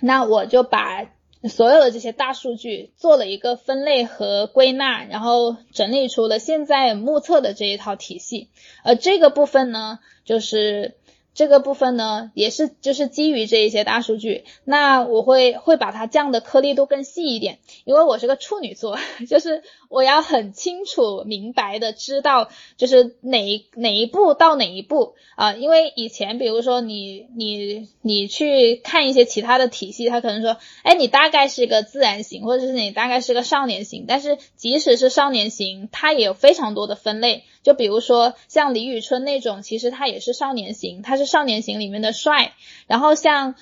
[0.00, 1.10] 那我就把
[1.48, 8.48] 所有的这些大数据做了一个分类和归纳，然后整理出了现在目测的这一套体系。
[8.84, 10.97] 而这个部分呢，就是。
[11.38, 18.98] 这个部分呢，也是就是基于这一些大数据，那我会会把它降的颗粒度更细一点，因为我是个处女座，
[19.30, 37.44] 就是我要很清楚明白的知道，就是哪哪一步到哪一步啊，因为以前比如说你你你去看一些其他的体系，他可能说，哎，你大概是一个自然型，或者是你大概是个少年型，但是即使是少年型，它也有非常多的分类。
[37.62, 42.52] 就比如说像李宇春那种，其实他也是少年型，他是少年型里面的帅。
[42.86, 43.54] 然后像，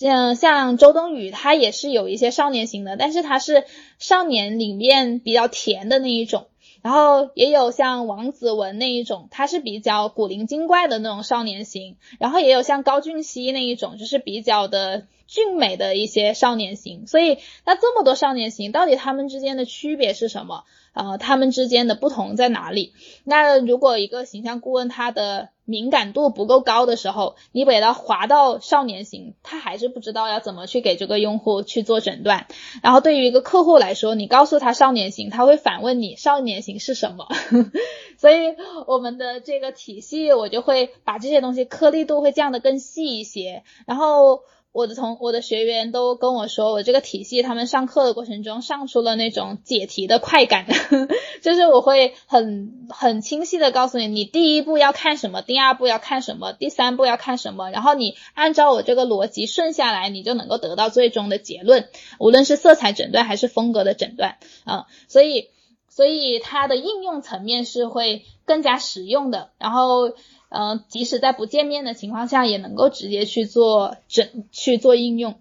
[0.00, 3.64] 嗯，像周冬雨，他也是有一些少年型的，但是他是
[3.98, 6.46] 少年里面比较甜的那一种。
[6.82, 11.96] 然后也有像王子文那一种，他是比较古灵精怪的那种少年型。
[12.18, 17.06] 然后也有像高俊熙那一种，就是比较的俊美的一些少年型。
[17.06, 20.64] 所以那这么多少年型，到底他们之间的区别是什么？
[20.92, 22.92] 呃，他们之间的不同在哪里？
[23.22, 32.48] 那如果一个形象顾问他的敏感度不够高的时候，你把它划到少年型，他还是不知道要怎么去给这个用户去做诊断。
[32.82, 37.28] 然后对于一个客户来说，你告诉他少年型，他会反问你少年型是什么？
[38.18, 38.56] 所以
[38.86, 44.40] 我们的这个体系，我就会把这些东西颗粒度会降得更细一些，然后。
[44.72, 50.66] 我的同我的学员都跟我说，我这个体系他们上课的过程中上出了那种解题的快感，
[51.42, 61.88] 就是我会很很清晰的告诉你，你第一步要看什么，第二步要看什么，第三步要看什么，然后你按照我这个逻辑顺下来，你就能够得到最终的结论，
[62.20, 65.48] 无论是色彩诊断还是风格的诊断，啊，所以
[65.88, 70.12] 所以它的应用层面是会更加实用的，然后。
[70.50, 75.40] 嗯，即使在不见面的情况下，也能够直接去做整去做应用。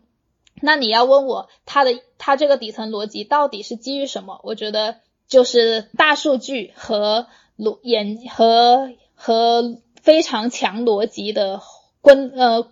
[0.62, 4.40] 那你要问我它的它这个底层逻辑到底是基于什么？
[4.44, 11.62] 我觉得就是大数据和逻研和和非常强逻辑的
[12.04, 12.68] 分呃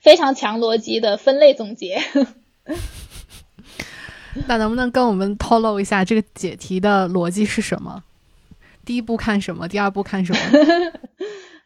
[0.00, 2.00] 非常强逻辑的分类总结。
[4.48, 8.02] 那能不能跟我们透露一下这个解题的逻辑是什么？
[8.84, 9.68] 第一步看什么？
[9.68, 10.38] 第二步看什么？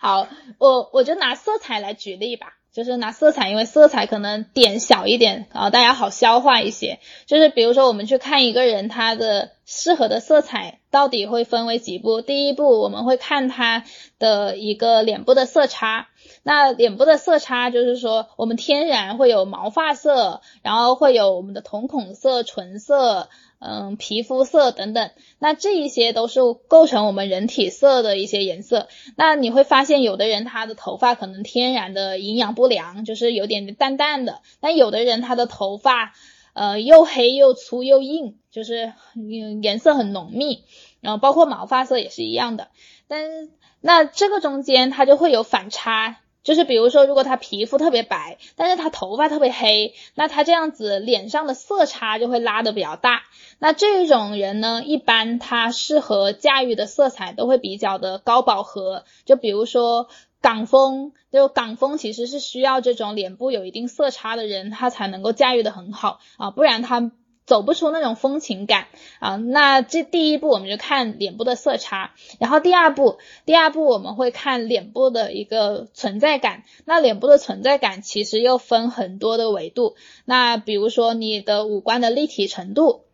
[0.06, 7.00] 好，我我就拿色彩来举例吧，就是拿色彩，因为色彩可能点小一点啊，大家好消化一些。
[7.26, 12.20] 就是比如说，我们去看一个人他的适合的色彩到底会分为几步。
[12.20, 13.82] 第一步，我们会看他
[14.20, 16.06] 的一个脸部的色差。
[16.44, 23.28] 那脸部的色差就是说，我们天然会有毛发色，然后会有我们的瞳孔色、唇色。
[23.58, 28.88] 嗯，皮肤色等等，那这一些都是构成我们人体色的一些颜色。
[29.16, 36.12] 那你会发现，有的人他的头发可能天然的营养不良，就是有点淡淡的；但有的人他的头发，
[36.52, 38.92] 呃，又黑又粗又硬，就是
[39.62, 40.64] 颜色很浓密。
[41.00, 42.68] 然后包括毛发色也是一样的。
[43.08, 43.48] 但
[43.80, 46.18] 那这个中间它就会有反差。
[46.46, 53.22] 就是比如说，如果他皮肤特别白，但是他头发特别黑，那他这样子脸上的色差就会拉的比较大。
[53.58, 59.02] 那这种人呢，一般他适合驾驭的色彩都会比较的高饱和。
[59.24, 60.06] 就比如说
[60.40, 67.10] 港风，就港风其实是需要这种脸部有一定色差的人，他才能够驾驭的很好啊，不然他。
[67.46, 68.88] 走不出那种风情感
[69.20, 76.64] 啊，那这第一步我们就看脸部的色差，然后第二步，第二步我们会看脸部的一个存在感。
[76.84, 79.94] 那脸部的存在感其实又分很多的维度，
[80.24, 83.04] 那比如说你的五官的立体程度，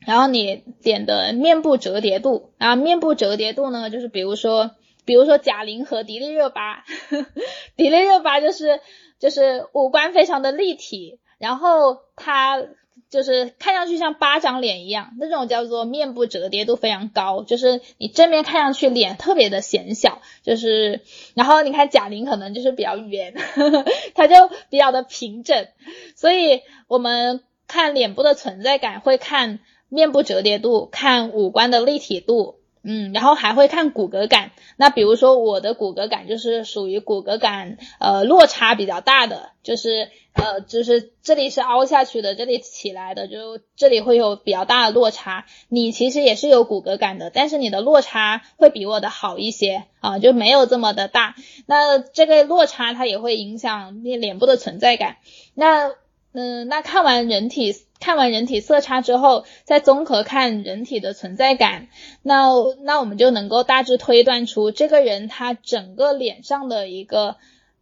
[0.00, 4.72] 然后你脸的面部折叠度，然后面部折叠度呢，就是比如说，
[5.06, 6.84] 比如说贾玲和迪丽热巴，
[7.76, 8.80] 迪丽热巴就是
[9.18, 12.62] 就是五官非常的立体，然后她。
[13.10, 21.02] 就是看上去像巴掌脸一样，那种叫做面部折叠度非常高，就是你正面看上去脸特别的显小，就是
[21.34, 23.34] 然后你看贾玲可能就是比较圆，
[24.14, 24.34] 她就
[24.70, 25.68] 比较的平整，
[26.16, 32.61] 所以我们看脸部的存在感会看面部折叠度，看五官的立体度。
[32.84, 34.50] 嗯，然后还会看骨骼感。
[34.76, 45.46] 那比如说我的骨骼感就是属于骨骼感呃落差比较大的，就是呃就是这里是凹下去的，这里起来的，就这里会有比较大的落差。
[45.68, 51.36] 你其实也是有骨骼感的，但是你的落差会比我的好一些啊，就没有这么的大。
[51.66, 55.18] 那这个落差它也会影响你脸部的存在感。
[55.54, 55.90] 那
[56.32, 57.74] 嗯，那看完人体。
[58.02, 61.86] 看完人体色差之后，再综合看人体的存在感，
[62.22, 62.48] 那
[62.80, 67.36] 那我们就能够大致推断出这个人他整个脸上的一个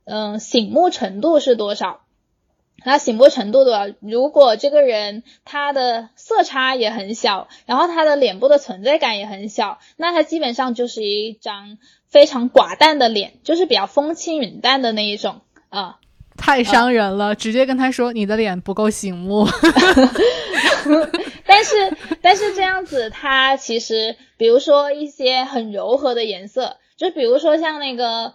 [0.05, 2.03] 嗯醒目程度是多少。
[2.85, 15.41] 那醒目程度的，如果这个人他的色差也很小，然后他的脸部的存在感也很小，那他基本上就是一张非常寡淡的脸，就是比较风轻云淡的那一种
[15.71, 15.99] 啊。
[16.41, 19.47] 太伤人了，直接跟他说你的脸不够醒目。
[21.47, 28.35] 但是但是这样子，他其实比如说一些很柔和的颜色，就比如说像那个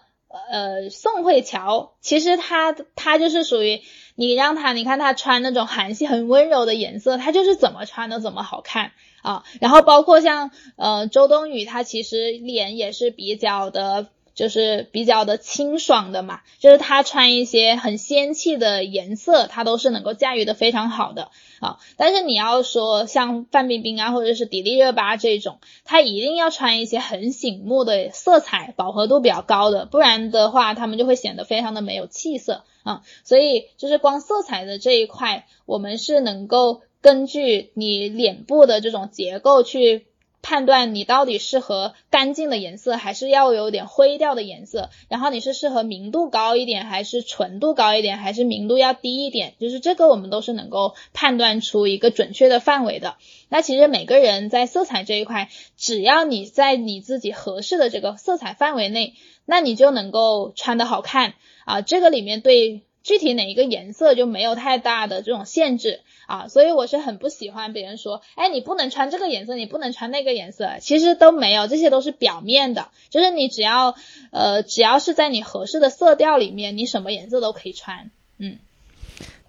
[0.52, 3.82] 呃宋慧乔，其实她她就是属于
[4.16, 8.92] 你让她你看她穿那种韩系很温柔的颜色，她就是怎么穿都怎么好看
[9.24, 9.44] 啊。
[9.60, 14.08] 然后包括像呃周冬雨，她其实脸也是比较的。
[14.36, 21.32] 就是比较的清爽的嘛，就是她穿一些很仙气的颜色，她都是能够驾驭的非常好的
[21.62, 21.80] 啊。
[21.96, 33.04] 但是你要说像范冰冰啊，或者是迪丽热巴这种，她一定要穿一些很醒目的色彩，饱和度比较高的，不然的话，她们就会显得非常的没有气色啊。
[33.24, 40.08] 所以就是光色彩的这一块，我们是能够根据你脸部的这种结构去。
[40.46, 44.92] 判断你到底适合干净的颜色，还是要有点灰调的颜色？
[45.10, 49.56] 然后你是适合明度高一点，还是纯度高一点，还是明度要低一点？
[49.60, 53.16] 就是这个我们都是能够判断出一个准确的范围的。
[53.50, 59.16] 那其实每个人在色彩这一块，只要你在你自己合适的这个色彩范围内，
[59.46, 61.34] 那你就能够穿的好看
[61.66, 61.82] 啊。
[61.82, 66.02] 这个里面对具体哪一个颜色就没有太大的这种限制。
[66.28, 73.94] 啊，所以我是很不喜欢别人说，哎，你不能穿这个颜色，你不能穿那个颜色，其实都没有，这些都是表面的，就是你只要，
[74.32, 78.58] 呃，只要是在你合适的色调里面，你什么颜色都可以穿，嗯，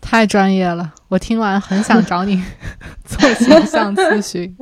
[0.02, 2.42] 太专业了，我听完很想找你
[3.08, 4.54] 做形象咨询。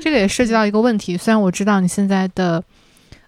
[0.00, 2.62] 这个也涉及到一个问题，虽然我知道你现在的，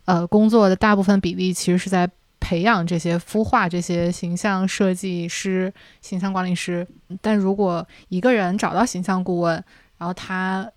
[0.05, 2.09] 呃，工作的大部分比例其实是在。
[2.45, 5.73] 培养这些孵化这些形象设计师、
[6.03, 6.87] 形象管理师，
[7.23, 9.55] 但如果一个人找到形象顾问，
[9.97, 10.71] 然后他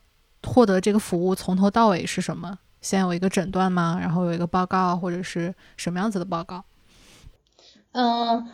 [0.44, 2.58] 获得这个服务从头到尾是什么？
[2.80, 3.98] 先有一个诊断吗？
[4.00, 6.64] 然后有一个报告，或者是什么样子的报告？
[7.92, 8.48] 嗯，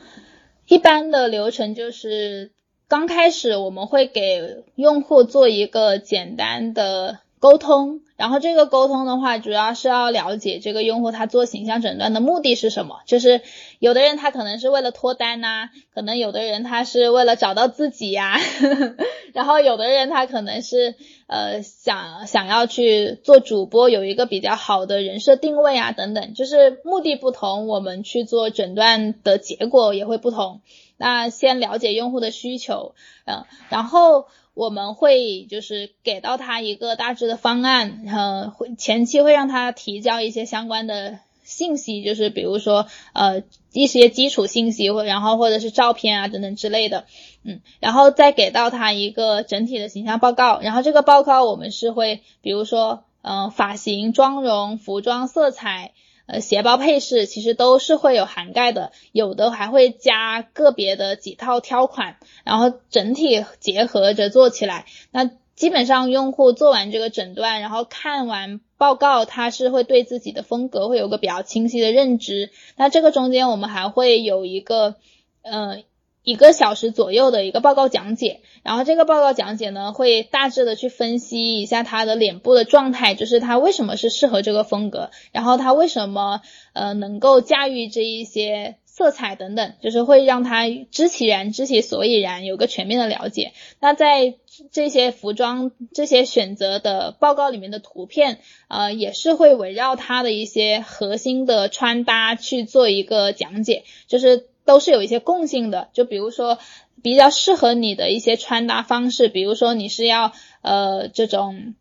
[0.65, 2.51] 一般的流程就是
[2.87, 7.99] 刚开始我们会给用户做一个简单的沟通。
[8.15, 13.01] 然后这个沟通的话，主要是要了解这个用户他做形象诊断的目的是什么。
[13.05, 13.41] 就是
[13.79, 18.39] 有的人他可能是为了脱单呐，可能有的人他是为了找到自己呀，
[19.33, 20.95] 然后有的人他可能是
[21.27, 26.33] 呃想想要去做主播，有一个比较好的人设定位啊等等。
[26.33, 30.61] 就是目的不同，我们去做诊断的结果也会不同。
[30.95, 32.93] 那先了解用户的需求，
[33.25, 34.27] 嗯，然后。
[34.53, 47.05] 我们会就是给到他一个大致的方案，然后会前期会让他提交一些相关的信息，就是比如说呃一些基础信息或然后或者是照片啊等等之类的，
[47.43, 55.93] 嗯，然后再给到他一个整体的形象报告，然后这个报告我们是会比如说嗯发型、妆容、服装、色彩。
[56.25, 64.85] 呃，鞋包配饰其实都是会有涵盖的，有的还会加个别的几套挑款，然后整体结合着做起来。
[65.11, 72.51] 那基本上用户做完这个诊断，然后看完报告，他是会对自己的风格会有个比较清晰的认知。
[72.75, 74.95] 那这个中间我们还会有一个，
[75.41, 75.83] 呃。
[76.23, 93.51] 一个小时左右的一个报告讲解，然后这个报告讲解呢，会大致的去分析一下他的脸部的状态，就是他为什么是适合这个风格，然后他为什么呃能够驾驭这一些色彩等等，就是会让他知其然知其所以然，有个全面的了解。
[93.81, 94.35] 那在
[94.71, 104.47] 这些服装这些选择的报告里面的图片，呃，也是会围绕他的一些核心的穿搭去做一个讲解，就是。
[104.65, 106.59] 都是有一些共性的，就比如说
[107.01, 111.75] 比较适合你的一些穿搭方式，比如说你是要呃这种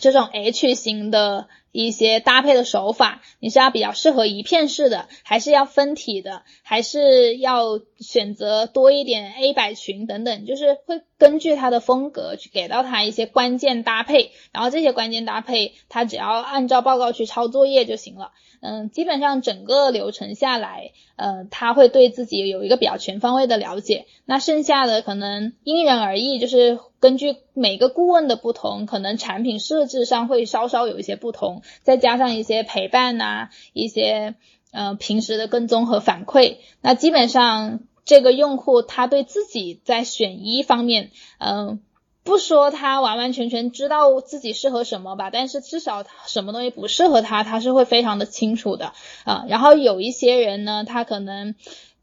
[0.00, 1.48] 这种 H 型的。
[1.70, 18.32] 一些搭配的手法，你是要比较适合一片式的，还是要分体的，还是要选择多一点 A 百裙等等，就是会根据它的风格去给到他一些关键搭配，然后这些关键搭配，他只要按照报告去抄作业就行了。
[18.60, 24.06] 嗯，基本上整个流程下来，呃，他会对自己有一个比较全方位的了解。
[24.24, 34.34] 那剩下的可能因人而异，就是根据每个顾问的不同，可能产品设置上会稍稍有一些不同，再加上一些陪伴呐，一些
[34.72, 36.56] 呃平时的跟踪和反馈。
[36.80, 41.80] 那基本上这个用户他对自己在选一方面，嗯。
[42.24, 48.92] 不说他完完全全知道自己适合什么吧，但是至少什么东西不适合他，他是会非常的清楚的
[49.24, 49.46] 啊。
[49.48, 51.54] 然后有一些人呢，他可能，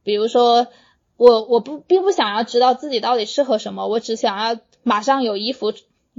[0.03, 0.65] 比如说
[1.15, 5.73] 我我不并不想要知道自己到底适合什么，我只想要马上有衣服，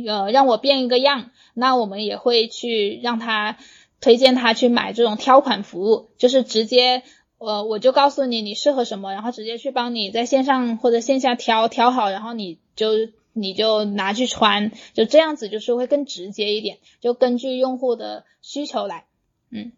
[0.06, 1.30] 呃，让我变一个样。
[1.54, 3.56] 那我们也会去让他
[4.00, 7.02] 推荐他去买这种挑款服务，就是直接，
[7.38, 12.90] 呃，我就告诉你你适合什么，然后直接去帮你在线上或者线下挑挑好，然后你就。
[13.38, 19.04] 你就拿去穿，就这样子，就是会更直接一点，就根据用户的需求来。
[19.50, 19.72] 嗯，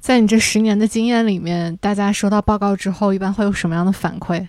[0.00, 4.48] 在你这十年的经验里面，大家收到报告之后，一般会有什么样的反馈？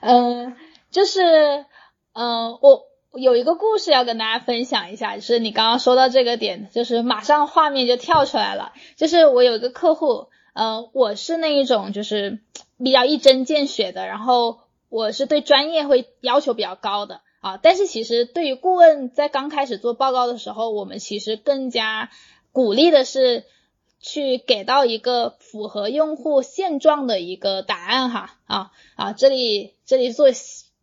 [0.00, 0.56] 嗯，
[0.90, 1.66] 就是，
[2.14, 8.72] 嗯，我有一个故事要跟大家分享一下，就是你刚刚说到这个点，就是马上画面就跳出来了。
[8.96, 12.40] 就是我有一个客户，嗯，我是那一种就是
[12.82, 14.60] 比较一针见血的，然后。
[14.90, 22.10] 我是对专业会要求比较高的啊，但是其实对于顾问在刚开始做报告的时候，我们其实更加
[22.52, 23.44] 鼓励的是
[24.00, 30.26] 去给到一个符合用户现状的一个答案哈啊啊，这里这里做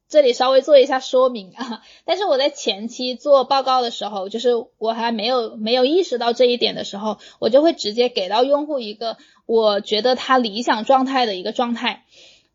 [0.07, 12.05] 这里稍微做一下说明啊，但是我在前期做报告的时候，就是我还没有没有意识到这一点的时候，我就会直接给到用户一个我觉得他理想状态的一个状态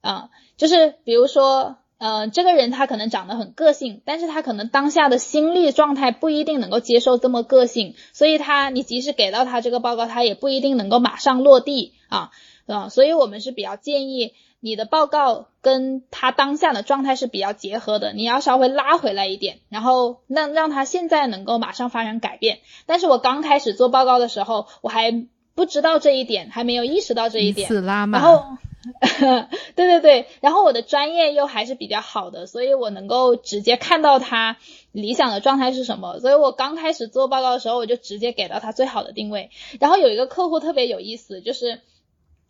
[0.01, 0.31] 啊。
[0.63, 12.31] 就是比如说，呃，这个人他可能长得很个性，但是他可能当下的心力状态不一定能够接受这么个性，所以他你即使给到他这个报告，他也不一定能够马上落地啊，
[12.69, 22.61] 啊，所以我们是比较建议你的报告跟他当下的状态是比较结合的，你要稍微拉回来一点，然后让让他现在能够马上发生改变。
[22.87, 28.45] 但是我刚开始做报告的时候，我还不知道这一点，还没有意识到这一点，拉然后。
[29.77, 34.57] 对对对，然后我的专业又还是比较好的，所以我能够直接看到他
[34.91, 36.19] 理想的状态是什么。
[36.19, 39.51] 所以我刚开始做报告的时候，我就直接给到他最好的定位。
[39.81, 41.81] 然后有一个客户特别有意思，就是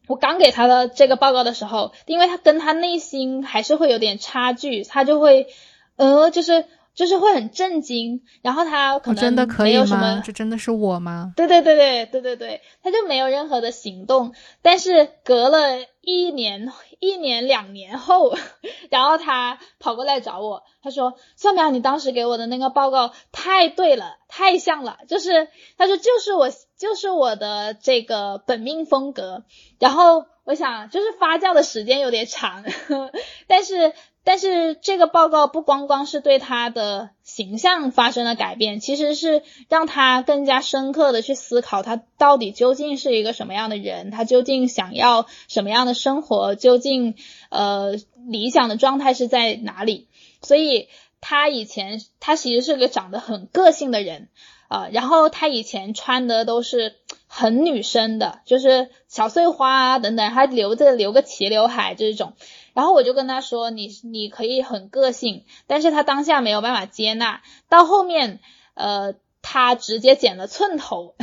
[0.07, 5.49] 我刚给他的这个报告的时候，因为他跟他内心还是会有点差距，他就会
[5.97, 6.65] 呃，就是。
[6.95, 10.23] 就是会很震惊，然后他可能真的可以吗？
[10.25, 11.33] 这真的是我吗？
[11.37, 14.35] 对对对对对对对，他就没有任何的行动。
[14.61, 16.71] 但是隔了一年、
[17.01, 18.35] 一年两年后，
[18.91, 29.45] 然后他跑过来找我，他说：“算苗，你当时给我的那个报告太对了，太像了，就是他说就是我就是我的这个本命风格。”
[29.81, 32.65] 然后我想，就是发酵的时间有点长，
[33.49, 33.95] 但是。
[34.25, 47.17] 但是这个报告不光光是对他的形象发生了改变，其实是让他更加深刻的去思考他到底究竟是一个什么样的人，他究竟想要什么样的生活，究竟
[47.51, 47.97] 呃
[48.29, 50.07] 理想的状态是在哪里。
[50.41, 50.89] 所以
[51.21, 54.29] 他以前他其实是个长得很个性的人
[54.69, 56.95] 啊，然后他以前穿的都是
[57.35, 62.35] 很女生的，就是小碎花啊等等，还留着留个齐刘海这种。
[62.75, 67.41] 然后我就跟他说，你你可以很个性，但是他当下没有办法接纳。
[67.71, 68.39] 到后面，
[68.75, 71.15] 呃，他直接剪了寸头，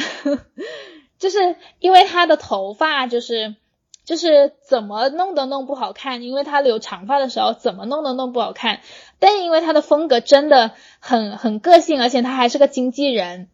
[1.20, 3.56] 就是因为他的头发就是
[4.04, 8.82] 就是怎么弄都弄不好看，因为他留长发的时候怎么弄都弄不好看。
[9.20, 13.48] 但因为他的风格真的很很个性，而且他还是个经纪人，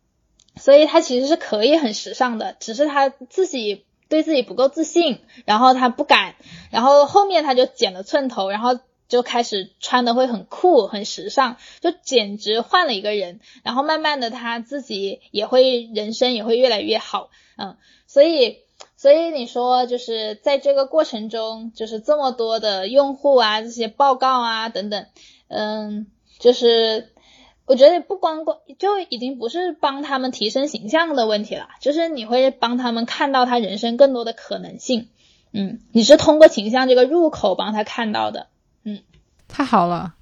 [0.57, 3.85] 所以他其实是可以很时尚的，只是他自己。
[4.07, 6.35] 对自己不够自信，然后他不敢，
[6.69, 13.39] 然后后面他就剪了寸头，然后就开始穿的会很酷、很时尚，就简直换了一个人。
[13.63, 18.59] 然后慢慢的他自己也会人生也会越来越好，嗯，所以
[18.95, 25.07] 所以你说就是在这个过程中，就是这么多的用户啊，这些报告啊等等，
[25.47, 26.05] 嗯，
[26.37, 27.09] 就是。
[27.65, 35.09] 我觉得不光光就已经不是帮他们提升形象的问题了，就是你会帮他们看到他人生更多的可能性，
[35.51, 38.47] 嗯，你是通过形象这个入口帮他看到的。
[38.83, 38.99] 嗯，
[39.47, 40.13] 太好了。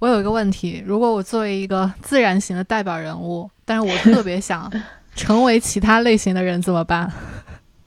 [0.00, 4.70] 我有一个问题，如果我作为一个自然型的代表人物，但是我特别想
[5.14, 7.12] 成为其他类型的人，怎么办？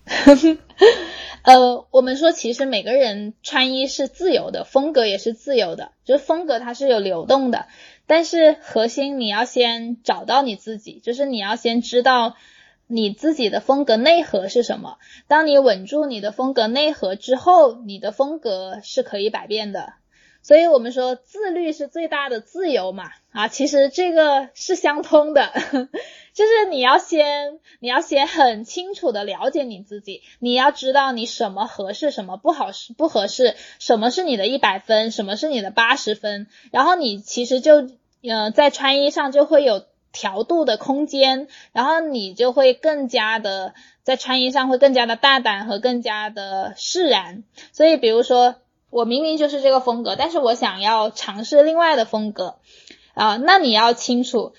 [1.43, 7.67] 呃，我们说其实每个人穿衣是自由的，风格也是自由的，就是风格它是有流动的，
[8.07, 12.35] 但是核心你要先找到你自己，就是你要先知道
[12.87, 14.97] 你自己的风格内核是什么。
[15.27, 19.93] 当你稳住你的风格内核之后，你的风格是可以百变的。
[20.41, 25.51] 所以我们说自律是最大的自由嘛，啊，其实这个是相通的，
[26.37, 37.89] 就是你要先你要先很清楚的了解你自己，你要知道你什么合适，什么不好是不合适，什么是你的一百分，什么是你的八十分，然后你其实就
[38.21, 43.73] 呃在穿衣上就会有调度的空间，然后你就会更加的
[44.03, 48.55] 在穿衣上会更加的大胆和更加的释然，所以比如说。
[48.89, 52.55] 我明明就是这个风格，但是我想要尝试另外的风格
[53.15, 53.35] 啊。
[53.35, 54.53] 那你要清楚，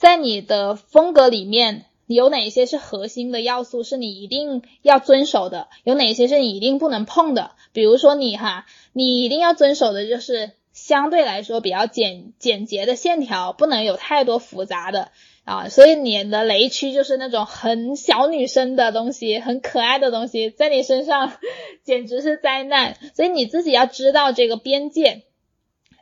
[0.00, 7.50] 在你的风格里面有哪些是核心的要素，是你一定要遵守的；有哪些是你一定不能碰的。
[7.74, 15.10] 比如说你哈，你一定要遵守的就是相对来说比较简简洁的线条，不能有太多复杂的。
[15.44, 21.34] 啊，所以你的雷区就是那种很小女生的东西，很可爱的东西，在你身上
[21.84, 22.96] 简直是灾难。
[23.14, 25.24] 所以你自己要知道这个边界，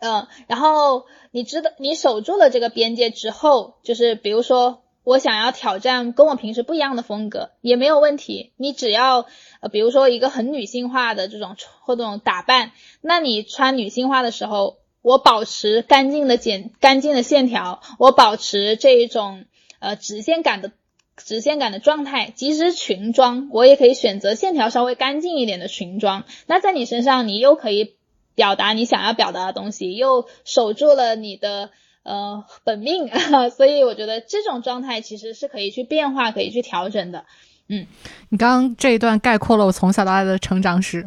[0.01, 9.27] 嗯，然后你知道你守住了这个边界之后，就是比如说我想要挑战跟我平时不一样的风格也没有问题，你只要
[9.61, 14.79] 呃，比如说一个很女性化的这种或这种打扮，那你穿女性化的时候。
[15.01, 19.45] 我保持干净的简干净的线条，我保持这一种
[19.79, 20.73] 呃直线感的
[21.17, 22.33] 直线感的状态。
[22.35, 26.25] 即使裙装，我也可以选择线条稍微干净一点的裙装。
[26.47, 27.95] 那在你身上，你又可以
[28.39, 31.71] 表达你想要表达的东西，又守住了你的
[32.05, 33.11] 呃本命。
[33.51, 37.25] 所以我觉得这种状态其实是可以去变化、可以去调整的。
[37.67, 37.85] 嗯，
[38.29, 41.05] 你刚刚这一段概括了我从小到大的成长史。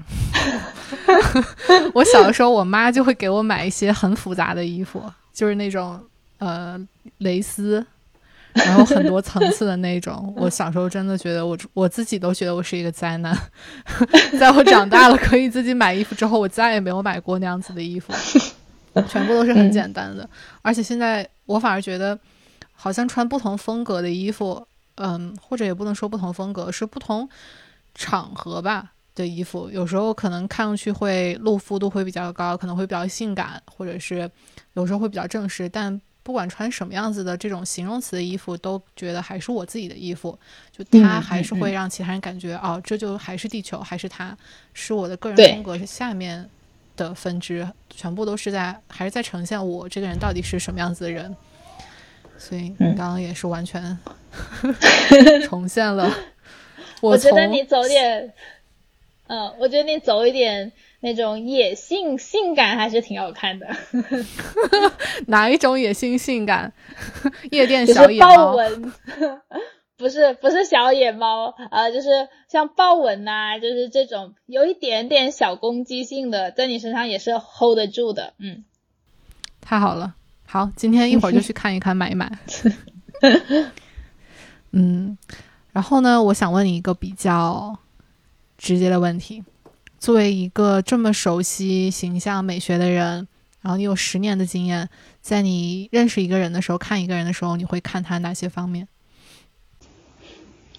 [1.96, 5.02] 我小的时候，我妈就会给我买一些很复杂的衣服，
[5.34, 5.98] 就是那种
[6.40, 6.78] 呃
[7.20, 7.86] 蕾丝，
[8.54, 10.34] 然后很多层次的那种。
[10.38, 13.38] 我小时候真的觉得我我自己都觉得我是一个灾难。
[14.40, 18.14] 在我长大了可以自己买衣服之后，我再也没有买过那样子的衣服，
[19.08, 20.30] 全部都是很简单的。
[20.62, 22.18] 而且现在我反而觉得，
[22.74, 24.68] 好像穿不同风格的衣服。
[24.96, 27.28] 嗯，或者也不能说不同风格，是不同
[27.96, 29.68] 场合吧的衣服。
[29.72, 34.30] 有时候可能看上去会露肤度会比较高，可能会比较性感，或者是
[34.74, 35.68] 有时候会比较正式。
[35.68, 40.38] 但不管穿什么样子的这种形容词的衣服，都觉得还是我自己的衣服。
[40.72, 44.38] 就它还是会让其他人感觉，哦，这就还是地球，还是它，
[44.74, 46.50] 是我的个人风格是下面
[46.96, 51.36] 的分支，全部都是在还是在呈现我这个人到底是什么样子的人。
[52.38, 53.98] 所以你刚刚也是完全
[55.48, 56.12] 重现了。
[57.02, 58.34] 我觉得你走点，
[59.28, 60.72] 嗯，我觉得你走一点
[61.02, 63.68] 那种野性性感还是挺好看的。
[65.28, 66.72] 哪一种野性性感？
[67.52, 68.56] 夜店小野猫？
[69.98, 72.10] 不是不是小野猫呃，就是
[72.48, 78.34] 像豹纹呐，就是这种有一点点小攻击性的，在你身上也是 hold 得住的。
[78.40, 78.64] 嗯，
[79.62, 80.16] 太好了。
[80.48, 82.32] 好，今天一会儿就去看一看，买一买。
[84.72, 85.16] 嗯，
[85.72, 87.78] 然后呢，我想问你一个比较
[88.58, 89.44] 直接的问题：
[90.02, 93.28] 作为一个这么熟悉形象美学的人，
[93.62, 94.90] 然后你有十年的经验，
[95.22, 98.88] 在你认识一个人的时候，看一个人的时候，你会看他哪些方面？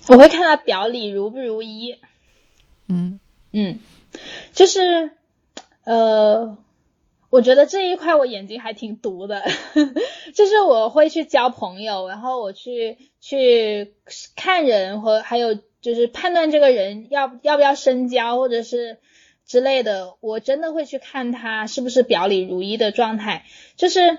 [0.09, 1.97] 我会看他表里如不如一。
[2.89, 3.21] 嗯
[3.53, 3.79] 嗯，
[4.53, 5.13] 就是
[5.85, 6.59] 呃。
[7.31, 9.43] 我觉得这一块我眼睛还挺毒的，
[10.37, 13.95] 就是我会去交朋友，然后我去去
[14.37, 18.99] 看人和还有就是判断这个人要要不要深交或者是
[19.47, 23.45] 之类的，我真的会去看他是不是表里如一的状态。
[23.77, 24.19] 就是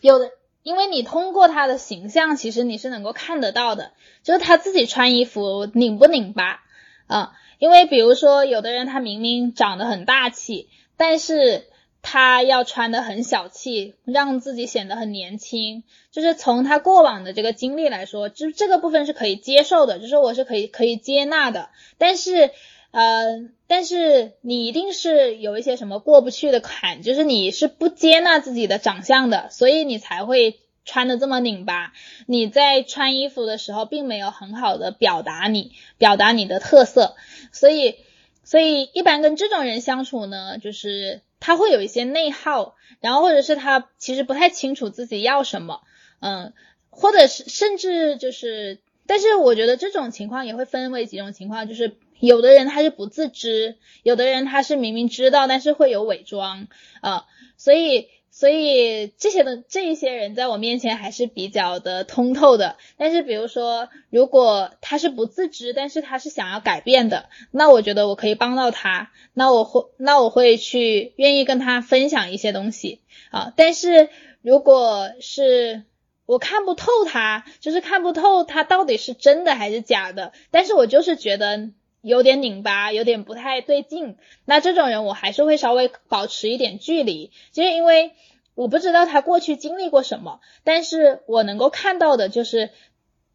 [0.00, 0.30] 有的，
[0.62, 6.60] 因为你通过他的形象，其实你是能够看得到的，就是他自己穿衣服拧不拧巴
[7.06, 7.32] 啊。
[7.58, 11.66] 因为比如说有的人他明明长得很大气，但是
[12.02, 21.70] 他要穿的很小气，让自己显得很年轻，就是从他过往的这个经历来说，这这个部分是可以接受的，就是我是可以可以接纳的。
[21.98, 22.52] 但是，
[22.98, 31.92] 呃，但是你一定是有一些什么过不去的坎，就是你是不接纳自己的长相的，所以你才会穿的这么拧巴。
[32.26, 37.14] 你在穿衣服的时候，并没有很好的表达你表达你的特色，
[37.52, 37.96] 所以。
[38.44, 45.82] 所以一般跟这种人相处呢，就是他会有一些内耗，然后或者是他其实不太清楚自己要什么，
[46.20, 46.54] 嗯，
[46.88, 56.68] 或者是甚至就是，但是我觉得这种情况也会分为几种情况，就是有的人他是不自知，有的人他是明明知道，但是会有伪装，
[57.00, 58.08] 啊，所以。
[58.30, 73.00] 所以这些的这一些人在我面前还是比较的通透的，但是比如说，如果他是不自知，但是他是想要改变的，那我觉得我可以帮到他，那我会那我会去愿意跟他分享一些东西
[73.32, 73.52] 啊。
[73.56, 74.08] 但是
[74.40, 75.82] 如果是
[76.24, 81.70] 我看不透他，就是看不透他到底是真的还是假的，但是我就是觉得。
[82.08, 84.16] 有点拧巴，有点不太对劲。
[84.46, 88.12] 那这种人，我还是会稍微保持一点距离，就是因为
[88.54, 92.70] 我不知道他过去经历过什么，但是我能够看到的就是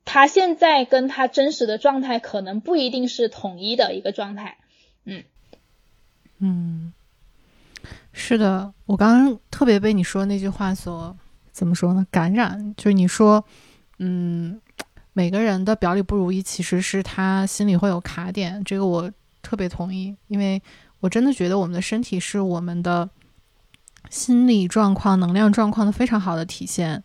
[0.03, 4.57] 他现在跟他真实的状态可能不一定是统一的一个状态。
[5.05, 5.23] 嗯
[6.39, 6.93] 嗯，
[8.11, 11.15] 是的，我刚刚特别被你说那句话所
[11.51, 12.05] 怎么说呢？
[12.09, 13.45] 感染，就是你说，
[13.99, 14.59] 嗯。
[15.13, 19.11] 每个人的表里不如意，其实是他心里会有卡点，这个我
[19.43, 20.61] 特别同意，因为
[20.99, 23.07] 我真的觉得我们的身体是我们的
[24.09, 27.03] 心理状况、能量状况的非常好的体现。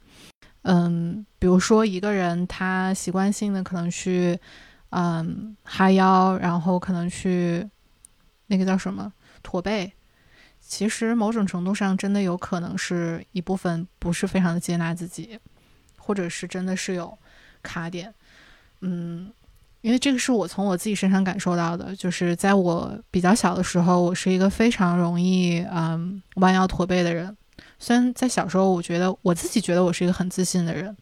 [0.62, 4.38] 嗯，比如说一个人他习惯性的可能去，
[4.88, 7.68] 嗯，哈腰，然后可能去
[8.46, 9.92] 那个叫什么驼背，
[10.60, 15.38] 其实某种程度上真的有可能是一部分不是非常的接纳自己，
[15.98, 17.18] 或者是真的是有。
[17.68, 18.12] 卡点，
[18.80, 19.30] 嗯，
[19.82, 27.36] 因为这个是我从我自己身上感受到的，就是在我比较小的时候，我是一个非常容易嗯弯腰驼背的人。
[27.78, 30.96] 虽然在小时候，我觉得我自己觉得我是一个很自信的人，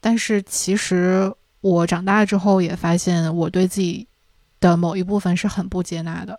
[0.00, 4.06] 但是其实我长大之后也发现，我对自己
[4.60, 6.38] 的某一部分是很不接纳的。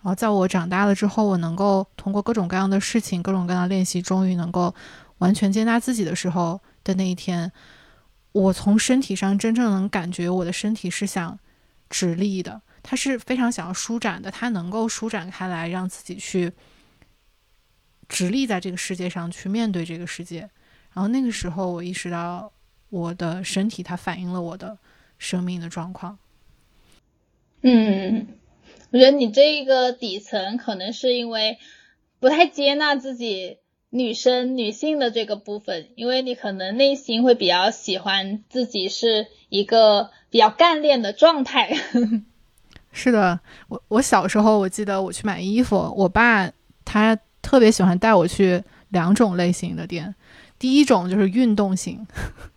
[0.00, 4.74] 然后在我长大了之后，我能够通过各种各样的事情、各种各样的练习，终于能够
[5.18, 7.50] 完全接纳自己的时候的那一天。
[8.38, 11.36] 我从身体上真正能感觉我的身体是想
[11.90, 16.52] 直立的，它是非常想要舒展的，它能够舒展开来，让自己去
[18.08, 20.48] 直立在这个世界上去面对这个世界。
[20.92, 22.52] 然后那个时候，我意识到
[22.90, 24.78] 我的身体它反映了我的
[25.18, 26.16] 生命的状况。
[27.62, 28.28] 嗯，
[28.92, 31.58] 我觉得你这个底层可能是因为
[32.20, 33.58] 不太接纳自己。
[33.90, 41.74] 女生、女性的这个部分，因为你可能内心会比较喜欢自己是一个比较干练的状态。
[42.92, 46.50] 是的，我我小时候我记得我去买衣服，我爸
[46.84, 50.14] 他特别喜欢带我去两种类型的店，
[50.58, 52.06] 第一种就是运动型，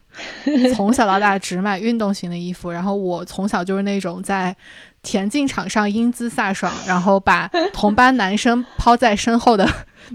[0.75, 4.55] 从小到大只买运动型的衣服，然后我从小就是那种在
[5.03, 9.67] 田径场上英姿飒爽，然后把同班男生抛在身后的。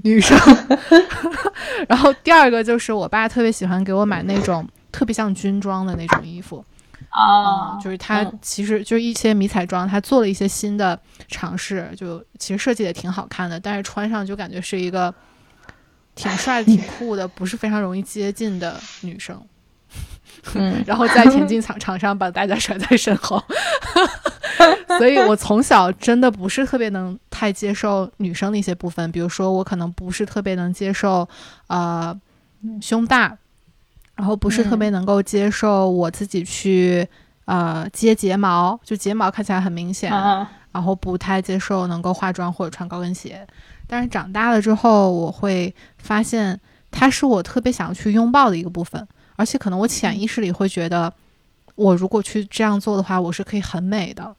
[0.03, 0.37] 女生，
[1.89, 6.63] 然后第二个就是我爸特别喜欢给我买那种特别像军装的那种衣服，
[7.09, 15.15] 啊，就是他其实就是一些迷彩装，他做了一些新的尝试，就其实设计也挺好看的，但是穿上就感觉是一个
[16.15, 19.41] 挺帅、挺酷的，不是非常容易接近的女生。
[20.55, 23.43] 嗯， 然后在田径场场上把大家甩在身后。
[24.99, 31.29] 所以，我从小真的不是特别能太接受女生的一些部分，比如说，我可能不是特别能接受，
[31.67, 32.19] 呃，
[32.81, 33.37] 胸大，
[34.15, 37.07] 然后不是特别能够接受我自己去，
[37.45, 40.11] 呃，接睫毛，就睫毛看起来很明显，
[40.73, 43.47] 然后不太接受能够化妆或者穿高跟鞋。
[43.87, 46.59] 但是长大了之后，我会发现
[46.91, 51.13] 它是我特别想去拥抱的一个部分，而且可能我潜意识里会觉得，
[51.75, 54.35] 我如果去这样做的话，我是可以很美的。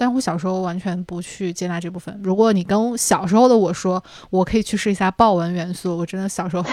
[0.00, 2.18] 但我小时候完全不去接纳这部分。
[2.24, 6.64] 如果你跟小时候的我说，我可以去试一下豹纹元素，我真的小时候，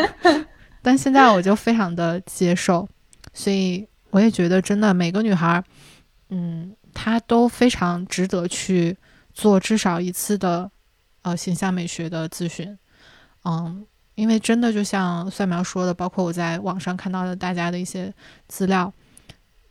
[0.82, 2.86] 但现在我就非常的接受。
[3.32, 5.64] 所以我也觉得，真的每个女孩，
[6.28, 8.94] 嗯，她都非常值得去
[9.32, 10.70] 做至少一次的
[11.22, 12.78] 呃形象美学的咨询。
[13.46, 18.12] 嗯，因为真的就像蒜苗说的，包括我在网上看到的大家的一些
[18.46, 18.92] 资料。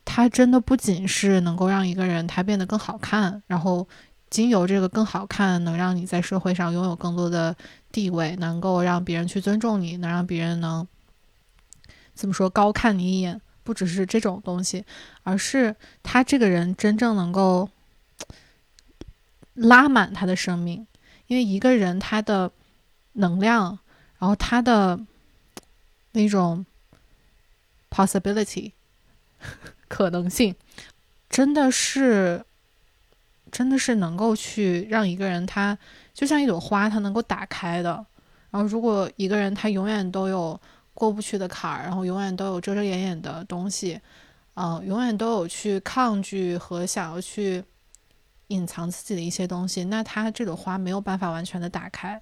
[0.06, 3.86] 它真的不仅是能够让一个人他变得更好看，然后
[4.30, 7.54] 经由这个更好看，能让你在社会上拥有更多的
[7.92, 10.86] 地位，能够让别人去尊重你，能让别人能
[12.14, 14.86] 怎么说高看你一眼，不只是这种东西，
[15.24, 17.68] 而是他这个人真正能够
[19.54, 20.86] 拉满他的生命，
[21.26, 22.50] 因为一个人他的
[23.14, 23.78] 能量，
[24.18, 24.98] 然后他的
[26.12, 26.64] 那种
[27.90, 28.72] possibility。
[29.88, 30.54] 可能性
[31.28, 32.44] 真的是
[33.50, 35.76] 真的是能够去让一个人他
[36.12, 38.04] 就像一朵花，它能够打开的。
[38.50, 40.58] 然后如果一个人他永远都有
[40.94, 44.00] 过不去的坎儿，然后永远都有遮遮掩掩的东西，
[44.54, 47.62] 嗯，永远都有去抗拒和想要去
[48.48, 52.20] 隐藏自己的一些东西，那他这朵花没有办法完全的打开。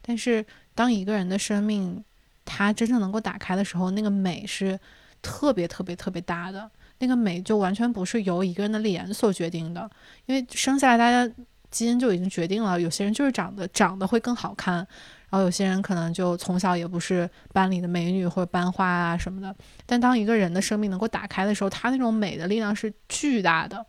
[0.00, 0.44] 但是
[0.74, 2.04] 当一个人的生命
[2.44, 4.78] 他真正能够打开的时候，那个美是
[5.20, 6.70] 特别特别特别大的。
[7.02, 9.90] 那个美就完全不是由一个人的脸所决定的，
[10.26, 11.34] 因为生下来大家
[11.68, 14.86] 基因就已经决定了，有些人就是长得长得会更好看，然
[15.30, 19.52] 后有些人可能就从小也不是班里的美女或者班花啊什么的。
[19.84, 23.84] 但当一个人的生命能够打开的时候，他那种美的力量是巨大的，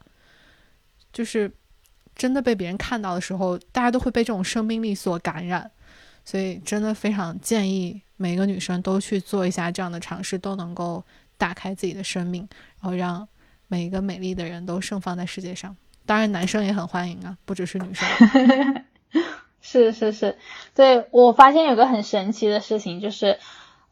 [1.11, 1.51] 就是
[2.16, 5.70] 真的被别人看到的时候，大家都会被这种生命力所感染。
[6.26, 11.05] 所以真的非常建议每个女生都去做一下这样的尝试，都能够。
[11.43, 12.47] 打开自己的生命，
[12.79, 13.27] 然后让
[13.67, 15.75] 每一个美丽的人都盛放在世界上。
[16.05, 18.07] 当然，男生也很欢迎啊，不只是女生。
[19.59, 20.37] 是是是，
[20.73, 23.39] 对我发现有个很神奇的事情，就是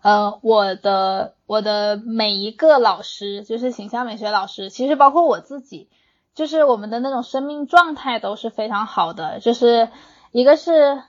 [0.01, 5.89] 呃，我的我的每一个老师，就是形象美学老师，其实包括我自己，
[6.33, 9.41] 就是我们的那种生命状态都是非常好的。
[9.41, 9.89] 就是
[10.31, 11.03] 一个是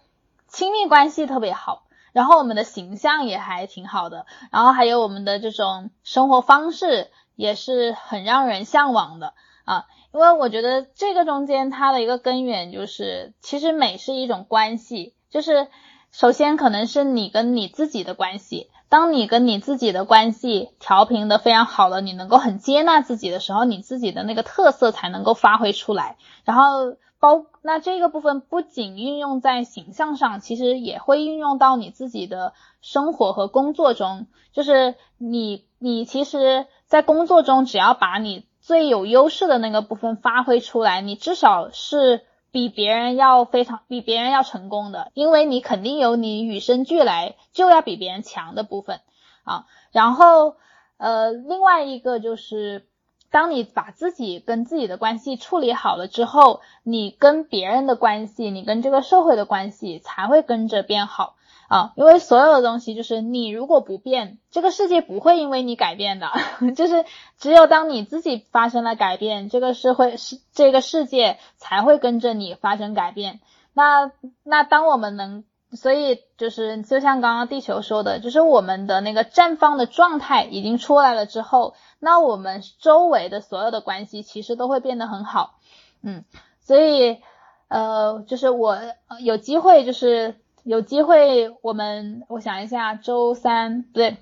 [0.48, 1.84] 亲密关系特别好。
[2.12, 9.34] 然后我们的形象也还挺好的，然后还有我们的这种生活方式也是很让人向往的
[9.64, 15.68] 啊，因为我觉得这个中间它的一个根源就是，其实美是一种关系，就是
[16.10, 26.96] 首先可能是你跟你自己的关系，当你跟你自己的关系调频的非常好了，你能够很接纳自己的时候，你自己的那个特色才能够发挥出来，然后。
[27.22, 34.26] 包那这个部分不仅运用在形象上，其实也会运用到你自己的生活和工作中。
[34.52, 48.98] 就是你你其实，在工作中，只要把你最有优势的那个部分发挥出来，你至少是比别人要非常比别人要成功的，因为你肯定有你与生俱来就要比别人强的部分
[49.44, 49.66] 啊。
[49.92, 50.56] 然后
[50.96, 52.88] 呃，另外一个就是。
[53.32, 61.34] 当你把自己跟自己的关系处理好了之后，你跟别人的关系，你跟这个社会的关系才会跟着变好
[61.68, 61.92] 啊！
[61.96, 66.30] 因为所有的东西就是你如果不变，这个世界不会因为你改变的，
[66.76, 67.04] 就是
[67.38, 73.40] 只有当你自己发生了改变，这个社会是这个世界才会跟着你发生改变。
[73.72, 74.12] 那
[74.44, 75.42] 那当我们能。
[75.74, 85.54] 所以就是就像刚刚地球说的，就是我们的那个绽放的状态已经出来了之后，那我们周围的所有的关系其实都会变得很好，
[86.02, 86.24] 嗯，
[86.60, 87.22] 所以
[87.68, 88.78] 呃，就是我
[89.20, 94.18] 有机会，就是有机会，我们我想一下，周三不对，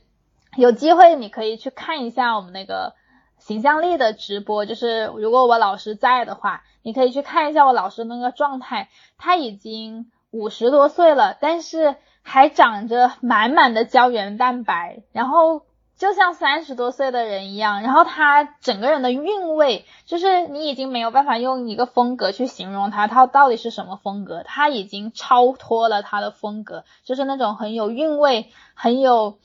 [0.56, 2.94] 有机会你可以去看一下我们那个
[3.38, 8.88] 形象力的直播，就是如果我老师在的话，你可以去看一下我老师那个状态，
[9.18, 10.12] 他已经。
[10.30, 15.62] 五十多岁了，但是还长着满满的胶原蛋白，然后
[15.96, 24.42] 就像三十多岁的人一样，然后他整个人的韵味，就是你已经没有办法用一个风格去形容他，他到底是什么风格？
[24.44, 29.38] 他已经超脱了他的风格，就是那种很有韵味，很有，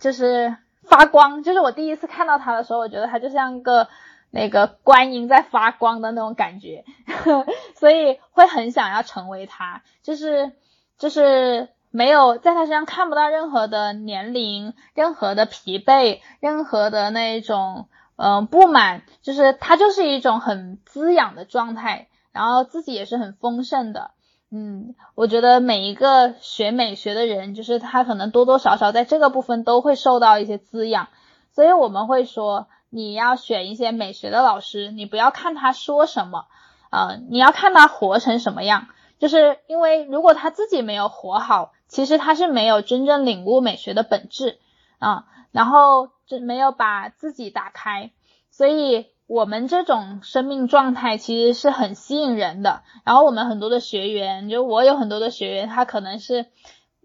[0.00, 1.42] 就是发光。
[1.42, 3.88] 就是我第一次看到他的时候，我觉得他就像个。
[4.34, 6.84] 那个观音在发光的那种感觉，
[7.78, 10.50] 所以会很想要成为他，就是
[10.98, 24.10] 就是没有在他身上看不到任何的年龄、任何的疲惫、任何的那种嗯不满，就是他就是一种很滋养的状态，然后自己也是很丰盛的，
[24.50, 31.06] 嗯，我觉得每一个学美学的人，就是他可能多多少少在这个部分都会受到一些滋养，
[31.52, 32.66] 所以我们会说。
[32.94, 36.46] 你要选一些美学的老师，你不要看他说什么，
[36.90, 38.86] 啊，你要看他活成什么样。
[39.18, 44.60] 就是因为如果他自己没有活好，其实他是没有真正领悟美学的本质
[45.00, 48.12] 啊，然后就没有把自己打开。
[48.52, 52.82] 所以我们这种生命状态其实是很吸引人的。
[53.04, 56.46] 然后我们很多的学员，就我有很多的学员，他可能是。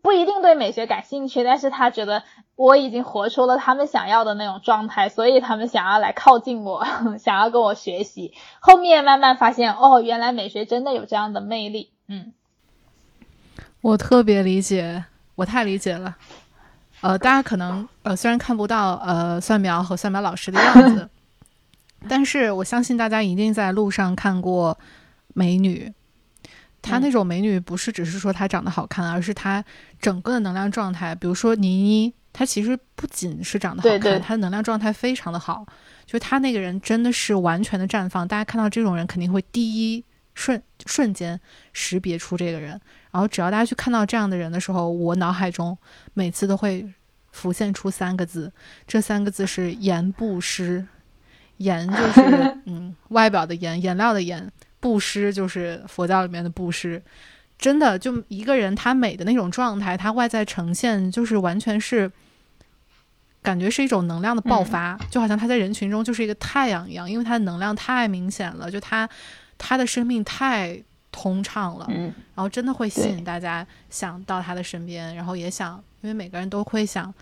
[0.02, 2.24] 不一定对美学感兴趣，但是他觉得
[2.56, 6.86] 我已经活出了他们想要的那种状态，所以他们想要来靠近我，
[7.20, 8.34] 想要跟我学习。
[8.60, 11.92] 后面慢慢发现，哦，原来美学真的有这样的魅力。
[12.08, 12.34] 嗯，
[13.82, 16.16] 我特别理解，我太理解了。
[17.02, 21.10] 呃，大家可能呃虽然看不到呃蒜苗和蒜苗老师的样子，
[22.10, 24.78] 但是我相信大家一定在路上看过
[25.34, 25.94] 美女。
[26.82, 29.64] 她那种美女不是只是说她长得好看，而是她
[30.00, 31.14] 整个的能量状态。
[31.16, 35.66] 比如说倪妮，她其实不仅是长得好看，她的能量状态非常的好。
[36.06, 38.28] 就她那个人真的是完全的绽放。
[38.28, 40.04] 大家看到这种人肯定会第一
[40.34, 41.40] 瞬瞬间
[41.74, 42.72] 识别出这个人。
[43.12, 45.78] 然后只要大家去看到这样的人的时候，我脑海中
[46.14, 46.88] 每次都会
[47.32, 48.52] 浮现出三个字，
[48.88, 50.88] 这三个字是颜不施。
[51.58, 54.50] 颜就是 嗯外表的颜，颜料的颜。
[54.80, 57.02] 布施就是佛教里面的布施。
[57.58, 62.12] 真的，就一个人他美的那种状态，他外在呈现就是完全是。
[63.42, 69.08] 感觉是一种能量的爆发，就好像他在人群中就是一个太阳一样，因为他的能量太明显了，就他
[69.58, 70.78] 他的生命太
[71.10, 77.14] 通畅了，嗯，然后真的会吸引大家想到他的身边，然后也想，因为每个人都会想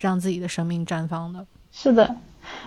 [0.00, 1.46] 让自己的生命绽放的。
[1.70, 2.16] 是的，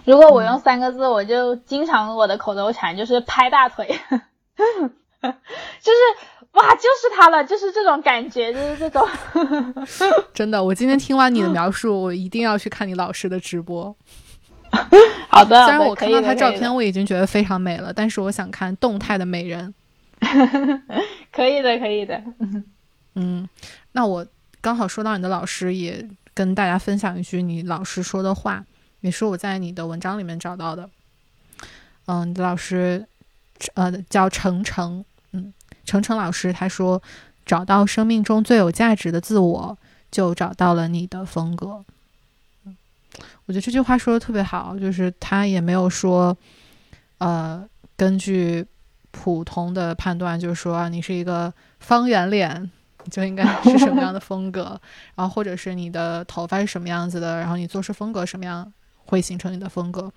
[0.06, 4.00] 如果我用三个字，我就经常我的口头禅就是拍大腿，
[5.22, 6.28] 就是。
[6.54, 9.08] 哇，就是他了，就是这种感觉，就是这种。
[10.34, 13.96] 真的，我今天听完你的描述，我一定要去看你老师的直播。
[15.30, 19.72] 好的，虽然我看到他照片，我已经觉得非常美了，但是我想看动态的美人。
[21.32, 22.20] 可以的，可以的。
[23.14, 23.48] 嗯，
[23.92, 24.26] 那我
[24.60, 26.04] 刚好说到你的老师，也
[26.34, 28.66] 跟大家分享一句你老师说的话，
[29.02, 30.90] 也是我在你的文章里面找到的。
[32.08, 33.06] 嗯，你的老师，
[33.76, 35.04] 呃，叫程程。
[35.32, 35.54] 嗯
[35.86, 37.02] 程程老师他说
[37.46, 39.78] ：“找到生命中最有价值的自我，
[40.12, 41.84] 就找到了你的风格。”，
[43.46, 46.38] 我觉得这句话说的特别好，就是他也没有说，
[47.18, 48.64] 呃，根据
[49.10, 52.70] 普通的判断，就是说你是一个方圆脸，
[53.10, 54.80] 就应该是什么样的风格，
[55.16, 58.72] 然后或者是你的头发是什么样子的，然后你做事风格什么样
[59.06, 60.12] 会形成你的风格。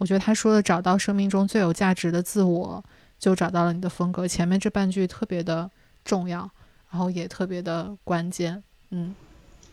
[0.00, 2.82] 我觉得他说的找到生命中最有价值的自我。
[3.20, 5.70] 就找到了你的风格，前面这半句特别的
[6.06, 6.48] 重要，
[6.90, 8.62] 然后也特别的关键。
[8.88, 9.14] 嗯，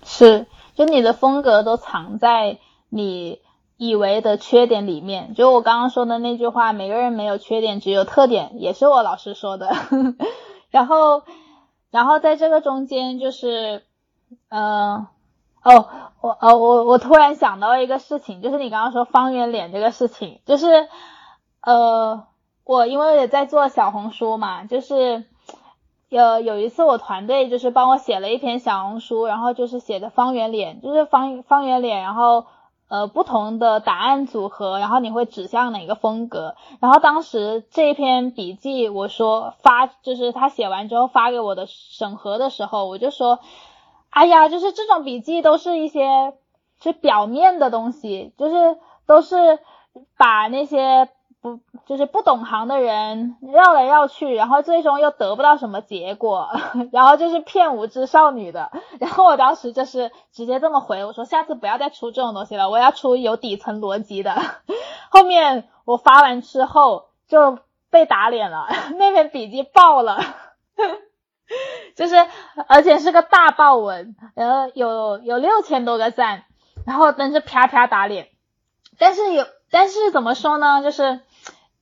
[0.04, 2.58] 是，就你的风格都藏在
[2.90, 3.40] 你
[3.78, 5.34] 以为的缺点里面。
[5.34, 9.74] 就我刚刚说的那句话，每个人没有缺点，只有特点，也是我老师说的。
[10.70, 11.24] 然后，
[11.90, 13.84] 然后在这个中间，就是，
[14.50, 15.08] 呃，
[15.70, 15.90] 哦，
[16.22, 20.88] 我，呃，我，我突然想到一个事情，就是你刚刚说方圆脸这个事情，就是，
[21.62, 22.26] 呃。
[22.70, 25.24] 我因为也在做小红书嘛，就是
[26.10, 32.46] 有有一次我团队就是帮我写了一篇小红书，然后就是写的方圆脸，就是方方圆脸，然后
[32.90, 36.56] 呃不同的答案组合，然后你会指向哪个风格？
[36.82, 43.40] 然后当时这篇笔记我说发，就是他写完之后发给我的审核的时候，我就说，
[44.18, 46.34] 哎呀，就是这种笔记都是一些
[46.82, 49.60] 是表面的东西，就是都是
[50.18, 51.10] 把那些。
[51.40, 56.50] 不，就是不懂行的人绕来绕去，然后最终又得不到什么结果，
[56.92, 58.72] 然后就是骗无知少女的。
[59.00, 64.34] 然后我当时就是直接这么回，我说下次不要再出这种东西了，我要出有底层逻辑的。
[65.12, 67.60] 后面我发完之后就
[67.92, 68.66] 被打脸了，
[68.98, 70.20] 那篇笔记爆了，
[71.96, 72.16] 就是
[72.68, 76.44] 而且是个大爆文，然后有有六千多个赞，
[76.86, 78.30] 然后但是啪啪打脸，
[78.98, 81.22] 但是有但是怎么说呢，就是。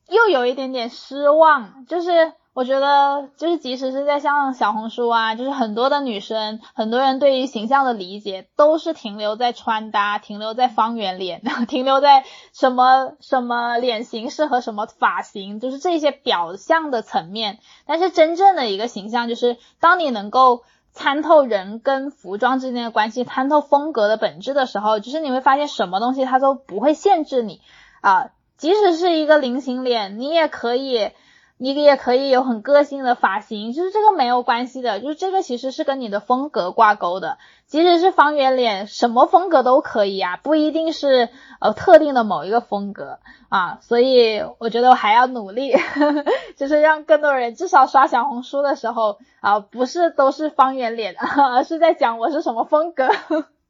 [0.08, 17.60] 又有一点点失望，就是我觉得，就是即使是在像小红书啊，就是很多的女生，很多人对于形象的理解都是停留在穿搭，停留在方圆脸， 停留在什么什么脸型适合什么发型，就是这些表象的层面。
[17.86, 27.60] 但是真正的一个形象，就是当你能够参透人跟服装之间的关系，参透风格的本质的时候，就是你会发现什么东西它都不会限制你
[28.00, 28.30] 啊。
[28.58, 31.12] 即使是一个菱形脸，你也可以，
[31.58, 37.38] 你也可以有很个性的发型，就是这个没有关系的，就是这个其实是跟你的风格挂钩的。
[37.66, 41.30] 即使是方圆脸，什么风格都可以啊，不一定是
[41.60, 43.80] 呃特定的某一个风格啊。
[43.82, 45.74] 所以我觉得我还要努力，
[46.58, 53.10] 就是让更多人至少刷小红书的时候啊，不是都是方圆脸，而是在讲我是什么风格。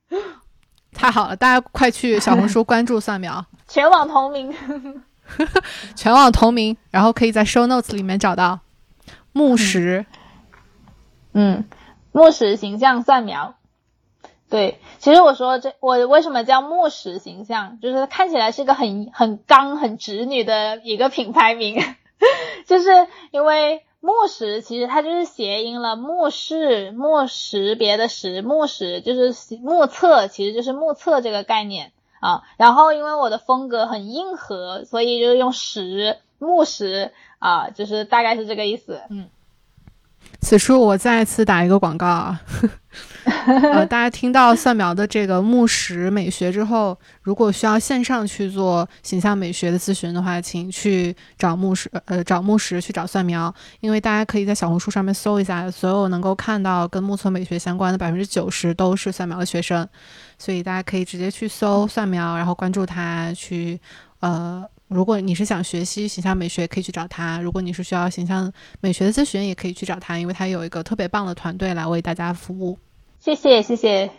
[0.94, 3.46] 太好了，大家快去小红书关注蒜苗。
[3.68, 4.54] 全网同名，
[5.96, 8.60] 全网同名，然后可以在 show notes 里面找到。
[9.32, 10.06] 木石，
[11.34, 11.66] 嗯，
[12.14, 13.56] 木石形象蒜苗，
[14.50, 21.84] 对，其实我说这我为什么叫木石形象，就是看起来是个很很刚很直女的一个品牌名，
[22.66, 31.92] 就是因为木石其实它就是谐音了，目视目识别的识，目识就是目测，其实就是目测这个概念。
[32.26, 39.00] 啊，然后因为我的风格很硬核，所以就用石木石啊，就是大概是这个意思。
[39.12, 39.28] 嗯，
[40.42, 42.42] 此处我再次打一个广告啊，
[43.74, 59.88] 呃，大家听到蒜苗的这个木石美学之后，如果需要线上去做形象美学的咨询的话，请去找木石，呃，找木石去找蒜苗，因为大家可以在小红书上面搜一下，所有能够看到跟木村美学相关的百分之九十都是蒜苗的学生，
[60.38, 63.80] 所以大家可以直接去搜蒜苗，然后关注他，去
[64.20, 64.64] 呃。
[64.88, 72.78] 如果你是想学习形象美学，可以去找他；如果你是需要形象美学的咨询，也可以去找他，因为他有一个特别棒的团队来为大家服务。
[73.20, 74.12] 谢谢，谢谢，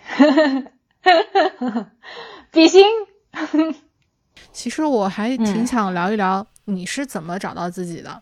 [2.51, 2.85] 比心。
[4.53, 8.21] 其实我还挺想聊一聊你是怎么找到自己的。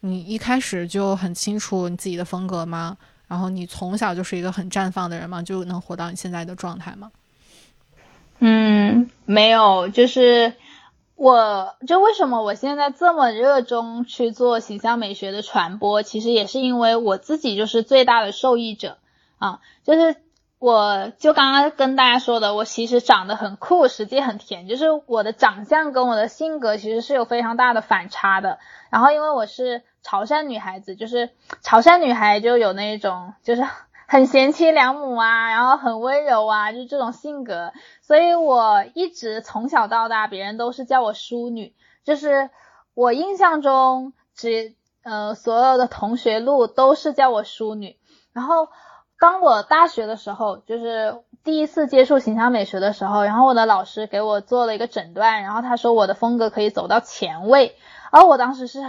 [0.00, 2.96] 你一开始就很清楚你自己的风格吗？
[3.28, 5.40] 然后你从小就是一个很绽放的人吗？
[5.40, 7.08] 就能活到你现在的状态吗？
[8.46, 10.52] 嗯，没有，就是。
[11.16, 18.98] 我就为什么我现在这么热衷去做形象美学的传播，其实也是因为我自己就是最大的受益者
[19.38, 20.16] 啊，就是
[20.58, 28.58] 我就刚刚跟大家说的，我其实长得很酷，实际很甜，就是我的长相跟我的性格其实是有非常大的反差的。
[28.90, 31.30] 然后因为我是潮汕女孩子，就是
[31.62, 33.64] 潮汕女孩就有那种就是。
[34.06, 41.74] 很贤妻良母啊，然后很温柔啊，就这种性格，所以我一直从小到大，别人都是叫我淑女，
[42.04, 42.50] 就是
[42.94, 47.96] 我印象中，只呃所有的同学录都是叫我淑女。
[48.32, 48.68] 然后
[49.18, 57.76] 当我大学的时候，就是第一次接触形象美学的时候，然后我的老师给我做了一个诊断，然后他说我的风格可以走到前卫，
[58.10, 58.80] 而我当时是。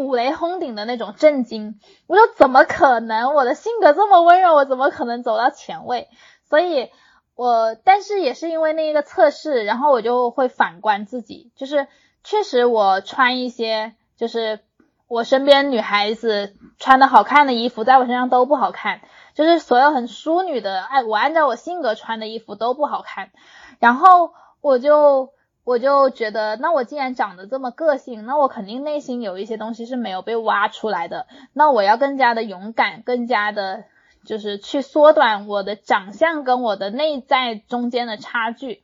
[0.00, 3.34] 五雷轰顶的那种震惊，我说怎么可能？
[3.34, 6.08] 我的性格这么温柔，我怎么可能走到前卫？
[6.48, 6.88] 所以，
[7.34, 11.86] 我但是也是因为那一个测试，然后我就会反观自己，就是
[12.24, 14.60] 确实我穿一些就是
[15.06, 19.02] 我身边女孩子穿的好看的衣服，在我身上都不好看，
[19.34, 23.32] 就是所有很淑女的，哎，我按照我性格穿的衣服都不好看，
[23.78, 24.32] 然后
[24.62, 25.28] 我就。
[25.62, 31.26] 我就觉得，那我既然长得这么个性，那我肯定内心有一些东西是没有被挖出来的。
[31.52, 33.84] 那我要更加的勇敢，更加的，
[34.24, 38.82] 就是去缩短我的长相跟我的内在中间的差距。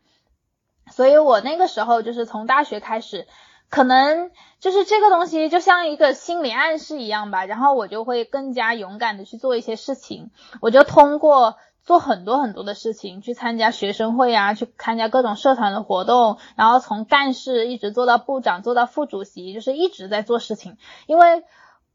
[0.91, 3.27] 所以我那个时候就是从大学开始，
[3.71, 7.47] 可能就是这个东西就像一个心理暗示一样吧。
[7.47, 10.31] 然后我就会更加勇敢的去做一些事情。
[10.61, 11.57] 我就通过。
[11.87, 20.77] 做很多很多的事情，去参加学生会啊，去参加各种社团的活动，然后从干事一直做到部长，做到副主席，就是一直在做事情。
[21.07, 21.45] 因为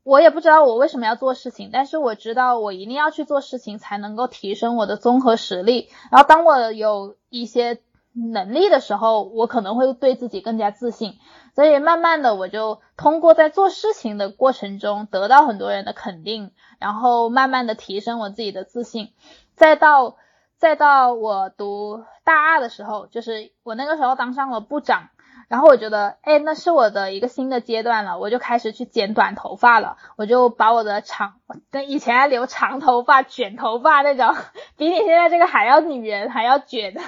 [0.04, 5.90] 我也不知道我为什么要做事情，但是我知道我一定要去做事情，才能够提升我的综合实力。
[6.10, 7.82] 然后当我有一些
[8.14, 11.18] 能力的时候，我可能会对自己更加自信。
[11.54, 19.10] 所以慢慢的，我就通过在做事情的过程中得到很多人的肯定，然后慢慢的提升我自己的自信。
[19.62, 20.18] 再到
[20.58, 25.10] 再到我读大二的时候，就是我那个时候当上了部长，
[25.50, 31.36] 然后我觉得，哎，那是我的一个新的阶段了，我就开始去剪短头发了，我就把我的长，
[31.70, 34.36] 跟以前留长头发、卷头发那种，
[34.78, 37.02] 比你现在这个还要女人还要卷的，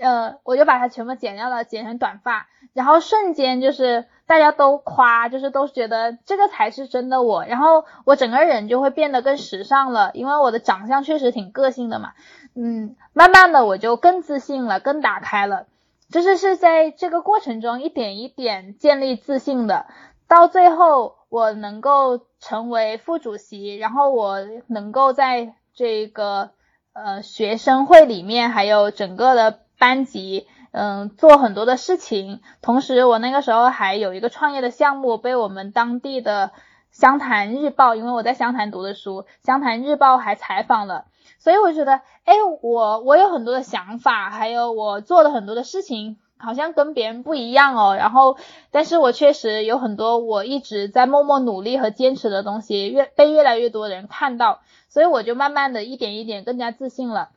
[0.00, 4.06] 呃，我就把它全部剪掉了，剪成短发，然后瞬间就是。
[4.28, 12.12] 大家都夸，就是都觉得这个才是真的我，然后我整个人就会变得更时尚了，因为我的长相确实挺个性的嘛，
[12.56, 15.66] 嗯，慢慢的我就更自信了，更打开了，
[16.10, 19.86] 就是是在这个过程中一点一点建立自信的，
[20.26, 26.50] 到最后我能够成为副主席，然后我能够在这个
[26.94, 30.46] 呃学生会里面，还有整个的班级。
[30.78, 36.50] 嗯，做很多的事情，同时我那个时候还有一个创业的项目，被我们当地的
[36.90, 41.06] 湘潭日报，因为我在湘潭读的书，湘潭日报还采访了，
[41.38, 47.96] 所以我觉得，哎，我我有很多的想法，还有我做的很多的事情，好像跟别人不一样哦。
[47.96, 48.36] 然后，
[48.70, 57.30] 但是我确实有很多我一直在默默努力和坚持的东西，越被越来越多人看到，所以我就慢慢的一点一点更加自信了。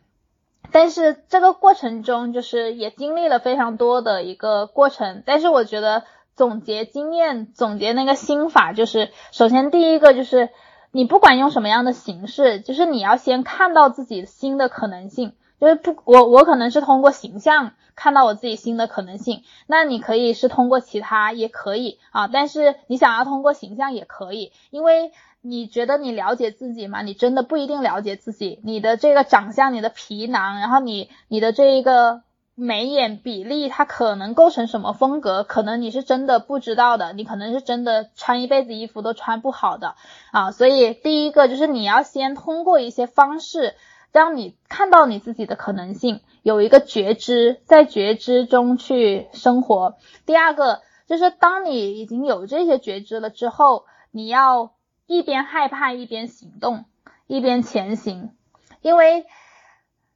[0.72, 5.24] 但是这个过程中，就是也经历了非常多的一个过程。
[5.26, 6.04] 但是我觉得
[6.36, 10.50] 总结经验、总结那个心法，就是首先第一个就是，
[10.91, 15.34] 你不管用什么样的形式，就是你要先看到自己新的可能性。
[15.60, 19.44] 就是不，我我可能是通过形象看到我自己新的可能性。
[19.68, 25.12] 那你可以是通过其他也可以啊，但是你想要通过形象也可以，因为。
[25.41, 27.02] 你觉得你了解自己吗？
[27.02, 28.60] 你真的不一定了解自己。
[28.64, 32.24] 你的这个长相，你的皮囊，然后你你的这一个
[32.56, 35.45] 眉眼比例，它可能构成什么风格？
[35.45, 37.14] 可能你是真的不知道的。
[37.14, 39.95] 你可能是真的穿一辈子衣服都穿不好的
[40.34, 40.52] 啊。
[40.52, 43.76] 所以第一个就是你要先通过一些方式，
[44.11, 49.95] 让你看到你自己的可能性，有一个觉知，在觉知中去生活。
[50.26, 54.74] 第二个就是当你已经有这些觉知了之后，你要
[55.10, 56.86] 一边害怕一边行动，
[57.26, 58.30] 一边前行，
[58.81, 59.26] 因为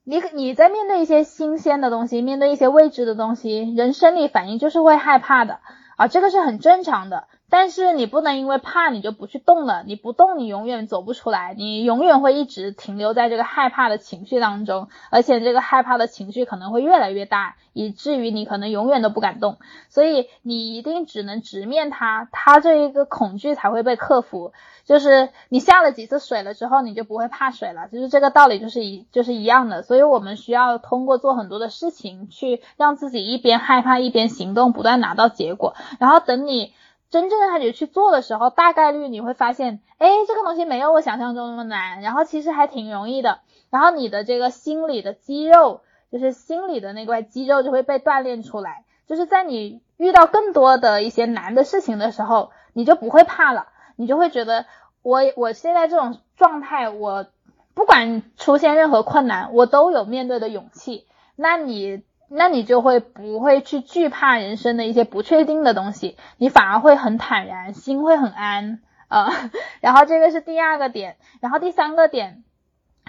[0.04, 5.62] 你你在面对一些新鲜的东西，面对一些未知的东西，人生理反应就是会害怕的
[5.98, 7.28] 啊，这个是很正常的。
[7.54, 19.60] 但是你不能因为怕你就不去动了，你不动你永远走不出来，你永远会一直停留在这个害怕的情绪当中，而且这个害怕的情绪可能会越来越大，以至于你可能永远都不敢动。
[19.88, 24.52] 所以你一定只能直面它，它这一个恐惧才会被克服。
[24.86, 29.84] 就是你下了几次水了之后，你就不会怕水了，就是这个道理，就是一就是一样的。
[29.84, 36.74] 所以我们需要通过做很多的事情，去让自己一边害怕一边行动，不断拿到结果，然后等你。
[37.14, 43.42] 真正的开始去做的时候，大概率你会发现，哎，这个东西没有我想象中那么难，然后其实还挺容易的。
[43.70, 45.82] 然后你的这个心理的肌肉，
[46.12, 48.84] 就是心理的那块肌肉就会被锻炼出来。
[49.06, 54.66] 就是在你遇到更多的一些难的事情的时候，你就不会怕了，你就会觉得
[55.04, 57.28] 我我现在这种状态，我
[57.76, 61.06] 不管出现任何困难，我都有面对的勇气。
[61.36, 62.02] 那你。
[62.36, 69.52] 那你就会不会去惧怕人生的一些不确定的东西，你反而会很坦然，心会很安啊。
[69.82, 72.44] 然后这个是第二个点，然后第三个点，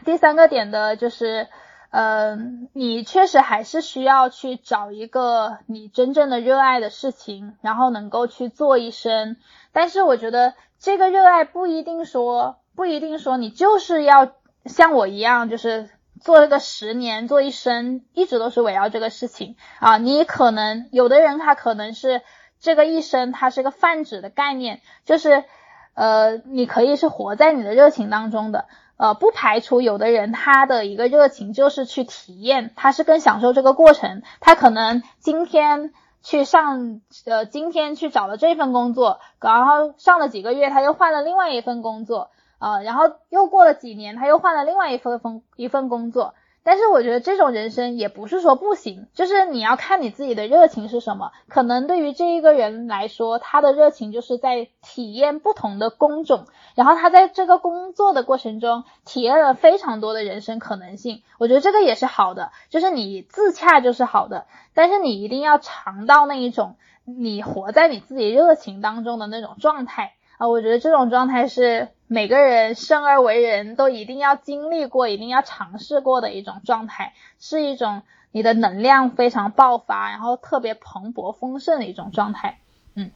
[0.04, 1.48] 第三个点的就是，
[1.90, 9.36] 嗯，你确实还是需要去找一个你真正的热爱的事情，然后能够去做一生。
[9.72, 14.32] 但是我觉得这个热爱不一定说，不一定说你就是要
[14.66, 15.88] 像我一样，就是。
[16.24, 19.98] 做了个十年，做一生，一直都是围绕这个事情啊。
[19.98, 22.22] 你可能有的人他可能是
[22.58, 25.44] 这个一生，他是个泛指的概念，就是
[25.92, 28.64] 呃，你可以是活在你的热情当中的，
[28.96, 34.22] 呃，不排除有的人他的一个热情就是去体验，他是更享受这个过程。
[34.40, 35.92] 他可能今天
[36.22, 42.30] 去上，呃，今天去找了这份工作，然后上了几个月，他又换了另外一份工作。
[42.64, 46.34] 啊，然后又过了几年，他又换了另外一份份一份工作。
[46.62, 51.32] 但是我觉得这种人生也不是说不行，就是你要看你自己的热情是什么。
[51.46, 61.22] 可能对于这一个人来说，他的热情就是在体验不同的工种，然后他在这个工作的过程中体验了非常多的人生可能性。
[61.38, 70.48] 我觉得这个也是好的，就是你自洽就是好的，但是你一定要尝到那一种你活在你自己热情当中的那种状态啊！
[70.48, 71.88] 我觉得这种状态是。
[72.06, 82.60] 每个人生而为人都一定要经历过、一定要尝试过的一种状态，是一种你的能量非常爆发，然后特别蓬勃丰盛的一种状态。
[82.94, 83.10] 嗯，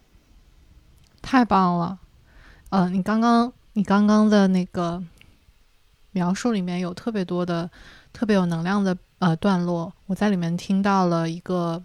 [1.21, 1.99] 太棒了。
[2.71, 5.01] 呃，你刚刚你刚刚的那个
[6.13, 7.71] 描述里面有特别多的、
[8.15, 11.85] 特别有能量的呃段落，我在里面听到了一个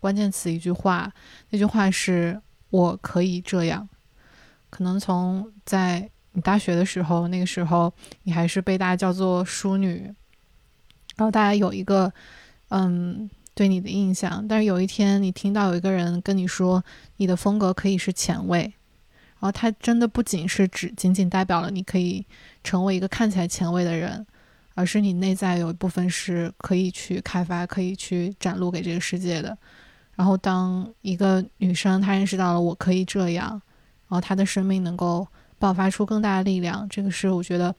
[0.00, 1.12] 关键词，一句话，
[1.50, 2.40] 那句话是
[2.70, 3.88] “我可以这样”。
[4.70, 7.92] 可能从在你大学的时候，那个时候
[8.22, 10.04] 你还是被大家叫做淑女，
[11.16, 12.12] 然后大家有一个
[12.68, 14.46] 嗯对你的印象。
[14.48, 16.82] 但是有一天你听到有一个人跟你说，
[17.16, 22.24] 你的风格可以是前卫，然后他真的不仅是指仅仅代表了你可以
[22.62, 24.24] 成为一个看起来前卫的人，
[24.74, 29.58] 而是你内在有一部分是可以去开发、可以去展露给这个世界的。
[30.14, 33.60] 然后当一个女生她认识到了我可以这样，
[34.10, 35.26] 然后他的生命能够。
[35.60, 37.74] 爆发出更大的力量，这个是我觉得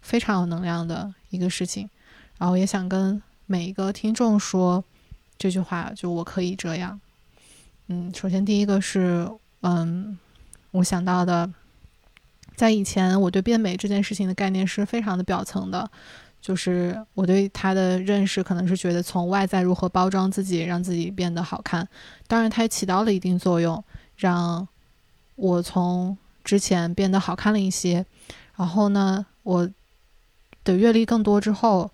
[0.00, 1.86] 非常有能量的一个事情。
[2.38, 4.82] 然后也想跟每一个听众说
[5.36, 6.98] 这句话，就我可以这样。
[7.88, 9.30] 嗯，首先第一个是，
[9.60, 10.18] 嗯，
[10.70, 11.52] 我想到的，
[12.54, 15.90] 在以前我对变美这件事情的概念是非常的表层的，
[16.40, 21.86] 就是我对它的认识可能是觉得从外在如何包装自己，让自己变得好看。
[22.26, 23.84] 当然，它也起到了一定作用，
[24.16, 24.66] 让
[25.36, 28.04] 我从之前变得好看了一些，
[28.56, 29.68] 然后呢，我
[30.64, 31.90] 的阅历更多之后，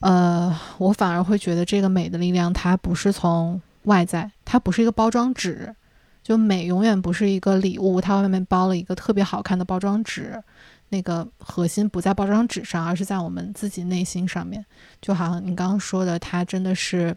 [0.00, 5.74] 呃，我反而会觉得这个美的力量，它不是从外在，它不是一个包装纸，
[6.22, 10.42] 就美永远不是一个礼物，它外面包了一个特别好看的包装纸，
[10.90, 14.64] 那个核心不在包装纸上，而是在我们自己内心上面。
[15.00, 17.16] 就好像你刚刚说的，它真的是，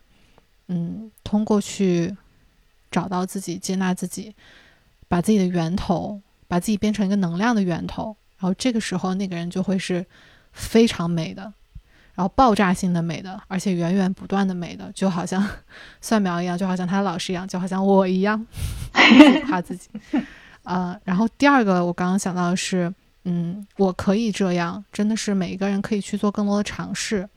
[0.67, 2.15] 嗯，通过去
[2.89, 4.33] 找到自己，接纳自己。
[5.11, 10.05] 把自己的源头，把自己变成一个能量的源头，然后这个时候那个人就会是
[10.53, 11.41] 非常美的，
[12.15, 15.45] 然后爆炸性的美的，而且源源不断的美的，就好像
[15.99, 18.47] 蒜苗一样，就好像他的老师一样，就好像我一样，
[19.47, 19.89] 夸自己。
[20.63, 22.93] 呃，然后第二个我刚刚想到的是，
[23.25, 27.27] 嗯，我可以这样，真的是每一个人可以去做更多的尝试，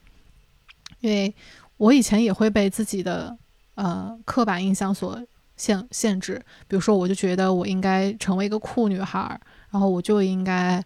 [1.01, 1.35] 因为
[1.75, 3.37] 我以前也会被自己的
[3.73, 5.21] 呃刻板印象所
[5.57, 10.83] 限限制，比如说我就觉得我应该成为一个酷女孩，然后我就应该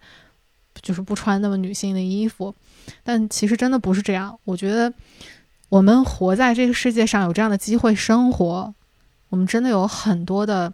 [0.81, 2.53] 就是不穿那么女性的衣服，
[3.03, 4.37] 但其实真的不是这样。
[4.43, 4.93] 我觉得
[5.69, 8.73] 我们活在这个世界上有这样的机会生活，
[9.29, 10.73] 我们真的有很多的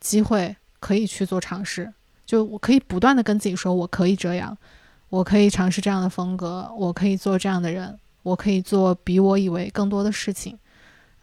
[0.00, 1.92] 机会可以去做尝试。
[2.24, 4.56] 就我可以不断的跟自己说，我可以这样，
[5.10, 10.58] 我可以尝试这样的风格，我可以做这样的人，我可以做比我以为更多的事情。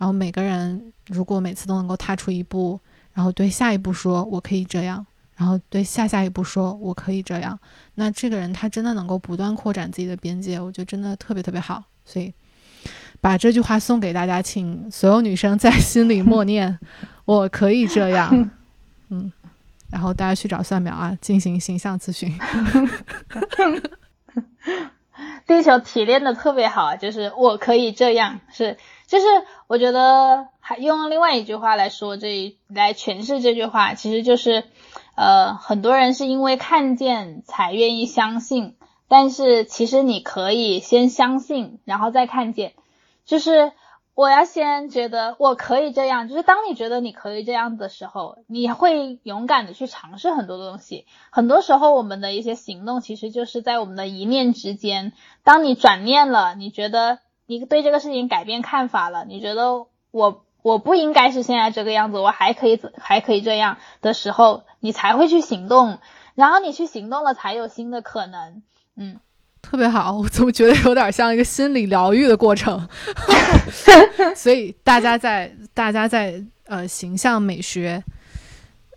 [0.04, 2.78] 然后每个人如果每次都能够踏出一步，
[3.14, 5.06] 然后对下一步说我可以这样，
[5.38, 7.58] 然后对下下一步说我可以这样，
[7.96, 11.82] 那这个人他真的能够不断扩展自己的边界，我觉得真的特别特别好。
[12.04, 12.34] 所以
[13.22, 16.78] 把这句话送给大家，请所有女生在心里默念：
[17.24, 18.50] 我可以这样。
[19.08, 19.32] 嗯。
[19.90, 22.38] 然后大家去找蒜苗啊，进行形象咨询。
[25.48, 29.26] 地球提炼的特别好，就是我可以这样，是就是
[29.68, 34.64] 我觉得还用另外一句话来说这来诠释这句话，其实就是
[35.16, 38.76] 呃很多人是因为看见才愿意相信，
[39.08, 42.74] 但是其实你可以先相信，然后再看见，
[43.26, 43.72] 就是。
[44.16, 51.08] 我要先觉得我可以这样，就是当你觉得你可以这样的时候，你会勇敢的去尝试很多东西。
[51.32, 55.14] 很多时候，我们的一些行动其实就是在我们的一念之间。
[55.44, 65.98] 当你转念了，你觉得你对这个事情改变看法了，你觉得我我不应该是现在这个样子，我还可以还可以这样的时候，你才会去行动。
[66.36, 68.62] 然后你去行动了，才有新的可能。
[68.96, 69.20] 嗯。
[69.64, 72.88] 特别好， 我怎么觉得有点像一个心理疗愈的过程？
[74.36, 78.04] 所以大家在大家在呃形象美学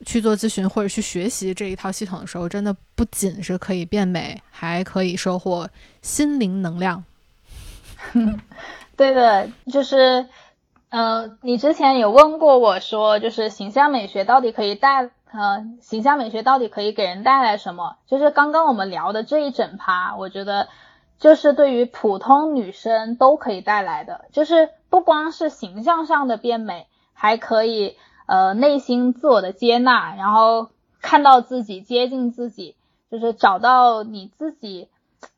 [0.04, 5.66] 去做咨询或者去学习这一套系统的时候，真的不仅是可以变美，还可以收获
[6.02, 7.02] 心灵能量。
[8.96, 10.26] 对的，就是
[10.90, 15.08] 呃，你之前有问过我说，就是形象美学到底可以带。
[15.38, 17.98] 呃，形象美学到底可以给人带来什么？
[18.06, 20.68] 就是刚刚我们聊的这一整趴，我觉得
[21.18, 30.70] 就是对于普通女生都可以带来的，就是不光是形象上的变美，还可以呃内心自我的接纳，然后
[31.02, 32.74] 看到自己，接近自己，
[33.10, 34.88] 就是找到你自己，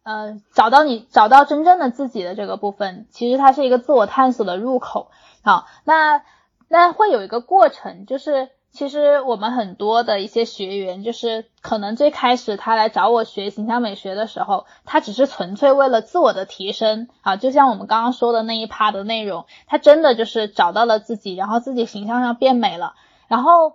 [0.05, 5.11] 呃，找到你找到真正的自己的这个部分，其实它是一个自我探索的入口。
[5.43, 6.23] 好，那
[6.69, 8.51] 那会有一个过程，就是。
[8.79, 22.95] 其实我们很多的一些学员，就是可能最开始他来找我学形象美学的时候，他只是纯粹为了自我的提升啊，就像我们刚刚说的那一趴的内容，他真的就是找到了自己，然后自己形象上变美了。
[23.27, 23.75] 然后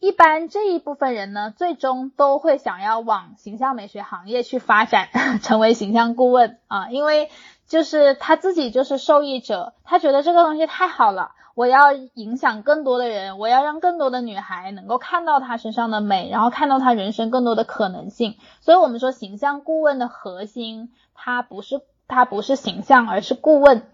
[0.00, 5.10] 一般这一部分人呢，最终都会想要往形象美学行业去发展，
[5.44, 7.30] 成为形象顾问啊，因为
[7.68, 11.30] 就是他自己就是受益者，他觉得这个东西太好了。
[11.54, 18.36] 我要影响更多的人，我要让更多的女孩能够看到她身上的美，然后看到她人生更多的可能性。
[18.60, 23.86] 所以，我们说形象顾问的核心，它不是它不是形象，而是顾问。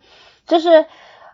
[0.47, 0.87] 就是，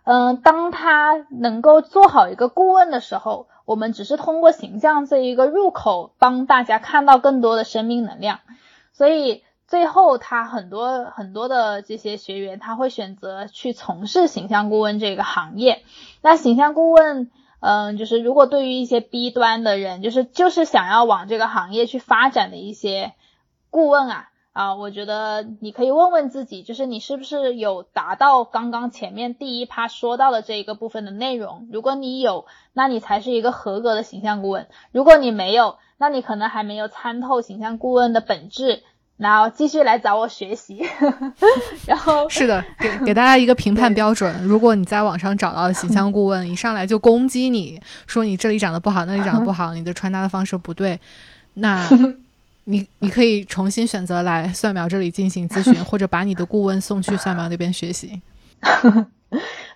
[0.04, 8.40] 嗯，当他能够做好一个顾问的时候，我们只是通过形象这一个入口，帮大家看到更多的生命能量。
[8.92, 9.45] 所以。
[9.68, 15.82] 最后，他很多很多的这些学员，他会选择去从事形象顾问这个行业。
[16.22, 23.14] 那形象顾问，嗯，就是如果对于一些 B 端的人，就是就是想要往这个行业去发展的一些
[23.70, 31.68] 顾问啊，啊，我觉得你可以问问自己，就是你是不是有达到刚刚前面第一趴说到的这一个部分的内容？
[31.72, 38.84] 如果你有，那你才是一个合格的形象顾问；如果你没有，那你可能还没有参透形象顾问的本质。
[39.16, 40.86] 然后继续来找我学习，
[41.86, 44.42] 然后是的，给给大家一个评判标准。
[44.44, 51.00] 如果你在网上找到的形象顾问一上来就攻击你说你这里长得不好，那里长得不好， 你的穿搭的方式不对，
[51.54, 51.82] 那
[52.64, 58.20] 你你可以重新选择来蒜苗这里进行咨询，或者把你的顾问送去蒜苗那边学习。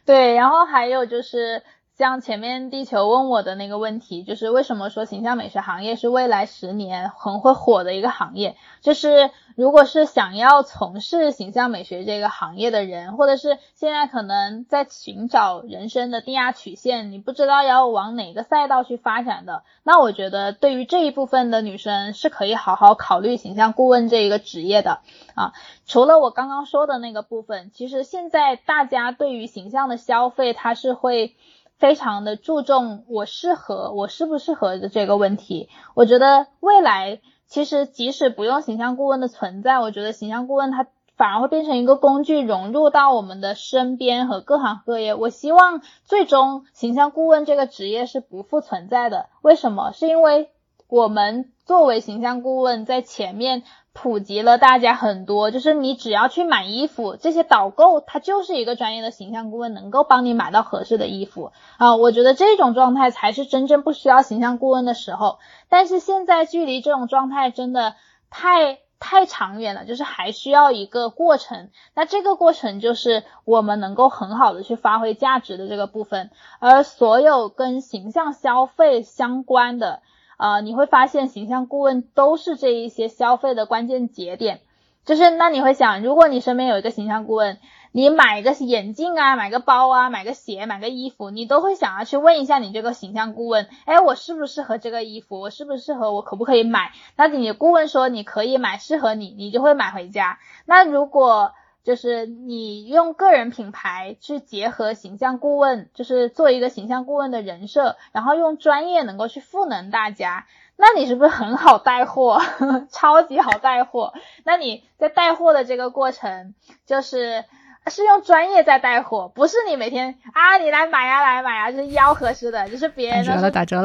[0.04, 1.62] 对，然后还有就是。
[2.00, 8.56] 像前面地球问我的那个问题，就是为什么说形象美学行业是未来十年很会火的一个行业？
[8.80, 25.00] 就是如果是想要从事形象美学这个行业的人，或者是现在可能在寻找人生的低压曲线，你不知道要往哪个赛道去发展的，那我觉得对于这一部分的女生是可以好好考虑形象顾问这一个职业的
[25.34, 25.52] 啊。
[25.84, 31.36] 除了我刚刚说的那个部分，其实现在大家对于形象的消费，它是会。
[31.80, 40.86] 非常的注重我适合我适不适合的这个问题，我觉得未来其实即使不用形象顾问的存在，我觉得形象顾问它
[41.16, 45.14] 反而会变成一个工具，融入到我们的身边和各行各业。
[45.14, 49.30] 我希望最终形象顾问这个职业是不复存在的。
[49.40, 49.92] 为什么？
[49.92, 50.50] 是因为
[50.86, 53.62] 我们作为形象顾问在前面。
[53.92, 61.96] 普及了大家很多，就是你只要去买衣服，这些导购他就是一个专业的形象顾问，能够帮你买到合适的衣服啊。
[61.96, 65.40] 我觉得这种状态才是真正不需要形象顾问的时候。
[65.68, 67.96] 但是现在距离这种状态真的
[68.30, 71.70] 太太长远了，就是还需要一个过程。
[71.94, 76.30] 那这个过程就是我们能够很好的去发挥价值的这个部分，
[76.60, 80.00] 而所有跟形象消费相关的。
[80.40, 84.62] 啊，你会发现形象顾问都是这一些消费的关键节点，
[85.04, 87.58] 就是那你会想，如果你身边有一个形象顾问，
[87.92, 95.38] 你买个眼镜啊，买个包啊，买个鞋，买个衣服，你都会想要去问一下你这个形象顾问，哎，我适不适合这个衣服？
[95.40, 96.10] 我适不适合？
[96.12, 96.92] 我可不可以买？
[97.16, 100.38] 那你的顾问说你可以买，适合你，你就会买回家。
[100.64, 110.46] 那如果就是你用个人品牌去结合形象顾问，就是做一个形象顾问的人设，然后用专业能够去赋能大家，
[110.76, 112.40] 那你是不是很好带货？
[112.92, 114.12] 超级好带货。
[114.44, 116.54] 那你在带货的这个过程，
[116.84, 117.44] 就是
[117.86, 123.24] 是用专业在带货，不是你每天啊你来买呀来买呀，就是吆喝式的，就是别人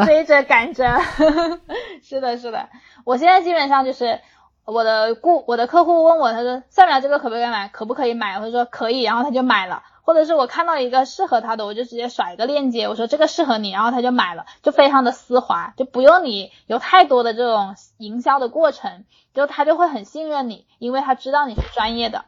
[0.05, 0.99] 追着赶着。
[2.03, 2.67] 是的，是的，
[3.05, 4.19] 我现在基本上就是。
[4.65, 7.69] 我的顾我的客户问我，他说蒜苗这个可不可以买？
[7.69, 8.39] 可不可以买？
[8.39, 9.83] 我就说可以，然后他就买了。
[10.01, 22.25] 或者是我看到一个适合他的，我就直接甩一个链接，我说这个适合你，然后他就买了，就非常的丝滑，就不用你有太多的这种营销的过程，就他就会很信任你，因为他知道你是专业的。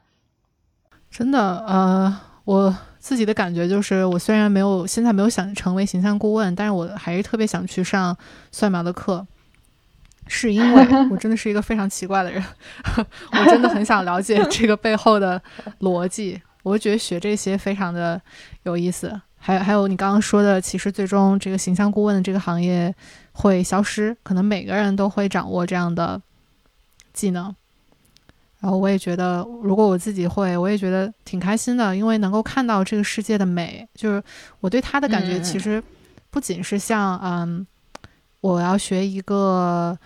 [1.11, 8.17] 真的，呃，我自己的感觉就是，我虽然没有现在没有想成为形象顾问，但是我还是特别想去上
[8.51, 9.27] 蒜苗的课。
[10.27, 12.43] 是因为我真的是一个非常奇怪的人，
[13.31, 15.41] 我真的很想了解 这个背后的
[15.79, 16.41] 逻辑。
[16.63, 18.21] 我觉得学这些非常的
[18.63, 19.19] 有意思。
[19.39, 22.93] 还有还有，你刚刚说的，其实最终这个形象顾问的这个行业
[23.31, 26.21] 会消失，可能每个人都会掌握这样的
[27.13, 27.55] 技能。
[28.59, 33.87] 然后我也觉得，如果我自己会，我也觉得挺开心的，因为能够看到这个世界的美。
[33.93, 34.21] 就是
[34.59, 35.81] 我对他的感觉，其实
[36.29, 37.65] 不仅是像嗯。
[38.41, 39.97] 我要学一个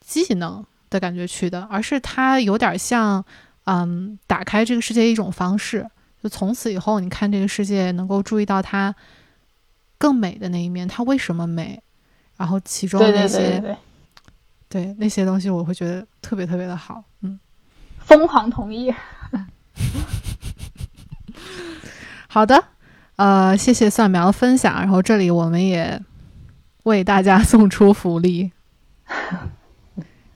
[0.00, 3.24] 技能的感觉去的，而是它有点像，
[3.64, 5.88] 嗯，打开这个世界一种方式。
[6.22, 8.94] 就从此以后，你看这个世界，能够注意到它
[9.96, 11.82] 更美的那一面，它为什么美？
[12.36, 13.78] 然后其中那些，
[14.68, 17.02] 对那些东西，我会觉得特别特别的好。
[17.22, 17.40] 嗯，
[18.00, 18.92] 疯狂同意。
[22.28, 22.62] 好的，
[23.16, 24.74] 呃，谢谢蒜苗的分享。
[24.74, 26.00] 然后这里我们也。
[26.84, 28.50] 为大家送出福利，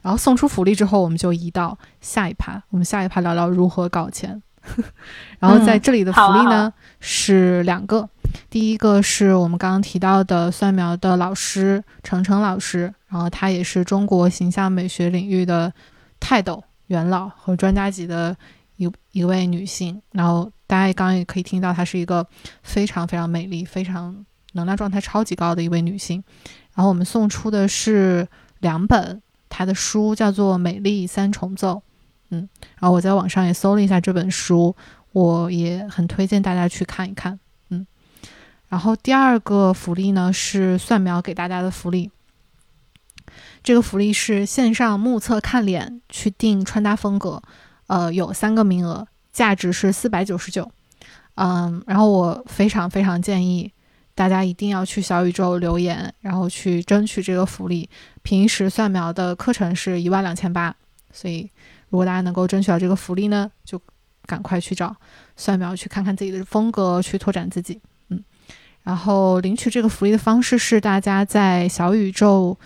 [0.02, 2.62] 然后送出福利之后，我们就移到下一趴。
[2.70, 4.42] 我们下一趴聊聊如何搞钱。
[5.38, 8.08] 然后在这里的福利呢是两个，
[8.48, 15.72] 第一个是我们刚刚提到的蒜苗的老师程程老师，然后他也是中国形象美学领域的
[16.18, 18.34] 泰斗元老和专家级的
[18.76, 20.00] 一一位女性。
[20.12, 22.26] 然后大家刚刚也可以听到，她是一个
[22.62, 24.24] 非常非常美丽、非常。
[24.54, 26.24] 能量状态超级高的一位女性，
[26.74, 28.26] 然后我们送出的是
[28.58, 31.74] 两本她的书，叫做《美丽三重奏》。
[32.30, 32.48] 嗯，
[32.80, 34.74] 然后我在网上也搜了一下这本书，
[35.12, 37.38] 我也很推荐大家去看一看。
[37.68, 37.86] 嗯，
[38.68, 42.10] 然后第二个福利呢是蒜苗给大家的福利，
[43.62, 47.42] 这个福利是线上目测看脸去定穿搭风格，
[47.88, 50.70] 呃，有三个名额，价值是四百九十九。
[51.34, 53.72] 嗯，然后我非常非常建议。
[54.14, 57.88] 大家一定要去小宇宙留言，然后去争取这个福利。
[58.22, 60.74] 平时蒜苗的课程是一万两千八，
[61.12, 61.50] 所以
[61.88, 63.80] 如果大家能够争取到这个福利呢，就
[64.24, 64.94] 赶快去找
[65.36, 67.80] 蒜苗去看看自己的风格，去拓展自己。
[68.10, 68.22] 嗯，
[68.84, 72.56] 然后领取这个福利的方式是大家在小宇宙，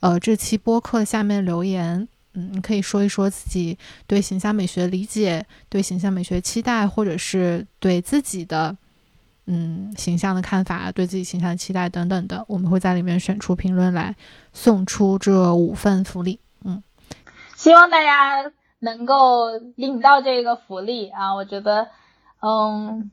[0.00, 2.06] 呃，这期播客下面留言。
[2.34, 8.76] 嗯，你可以说一说自己对形象美学的理解，对形象美学期待，或者是对自己的。
[9.50, 14.14] 嗯，形象的看法，对自己形象的期待等等的，我们会在里面选出评论来
[14.52, 16.38] 送出这五份福利。
[16.64, 16.82] 嗯，
[17.56, 21.34] 希望大家能够领到这个福利啊！
[21.34, 21.88] 我觉得，
[22.42, 23.10] 嗯，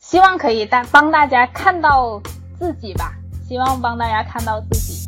[0.00, 2.20] 希望可以大帮大家看到
[2.58, 3.14] 自己吧，
[3.46, 5.05] 希望帮大家看到自己。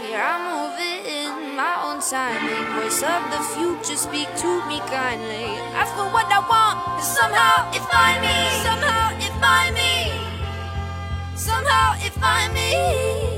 [0.00, 2.64] here I'm moving in my own timing.
[2.74, 5.58] Voice of the future, speak to me kindly.
[5.74, 8.36] Ask for what I want, somehow it find me.
[8.62, 9.94] Somehow it find me.
[11.34, 13.37] Somehow it find me.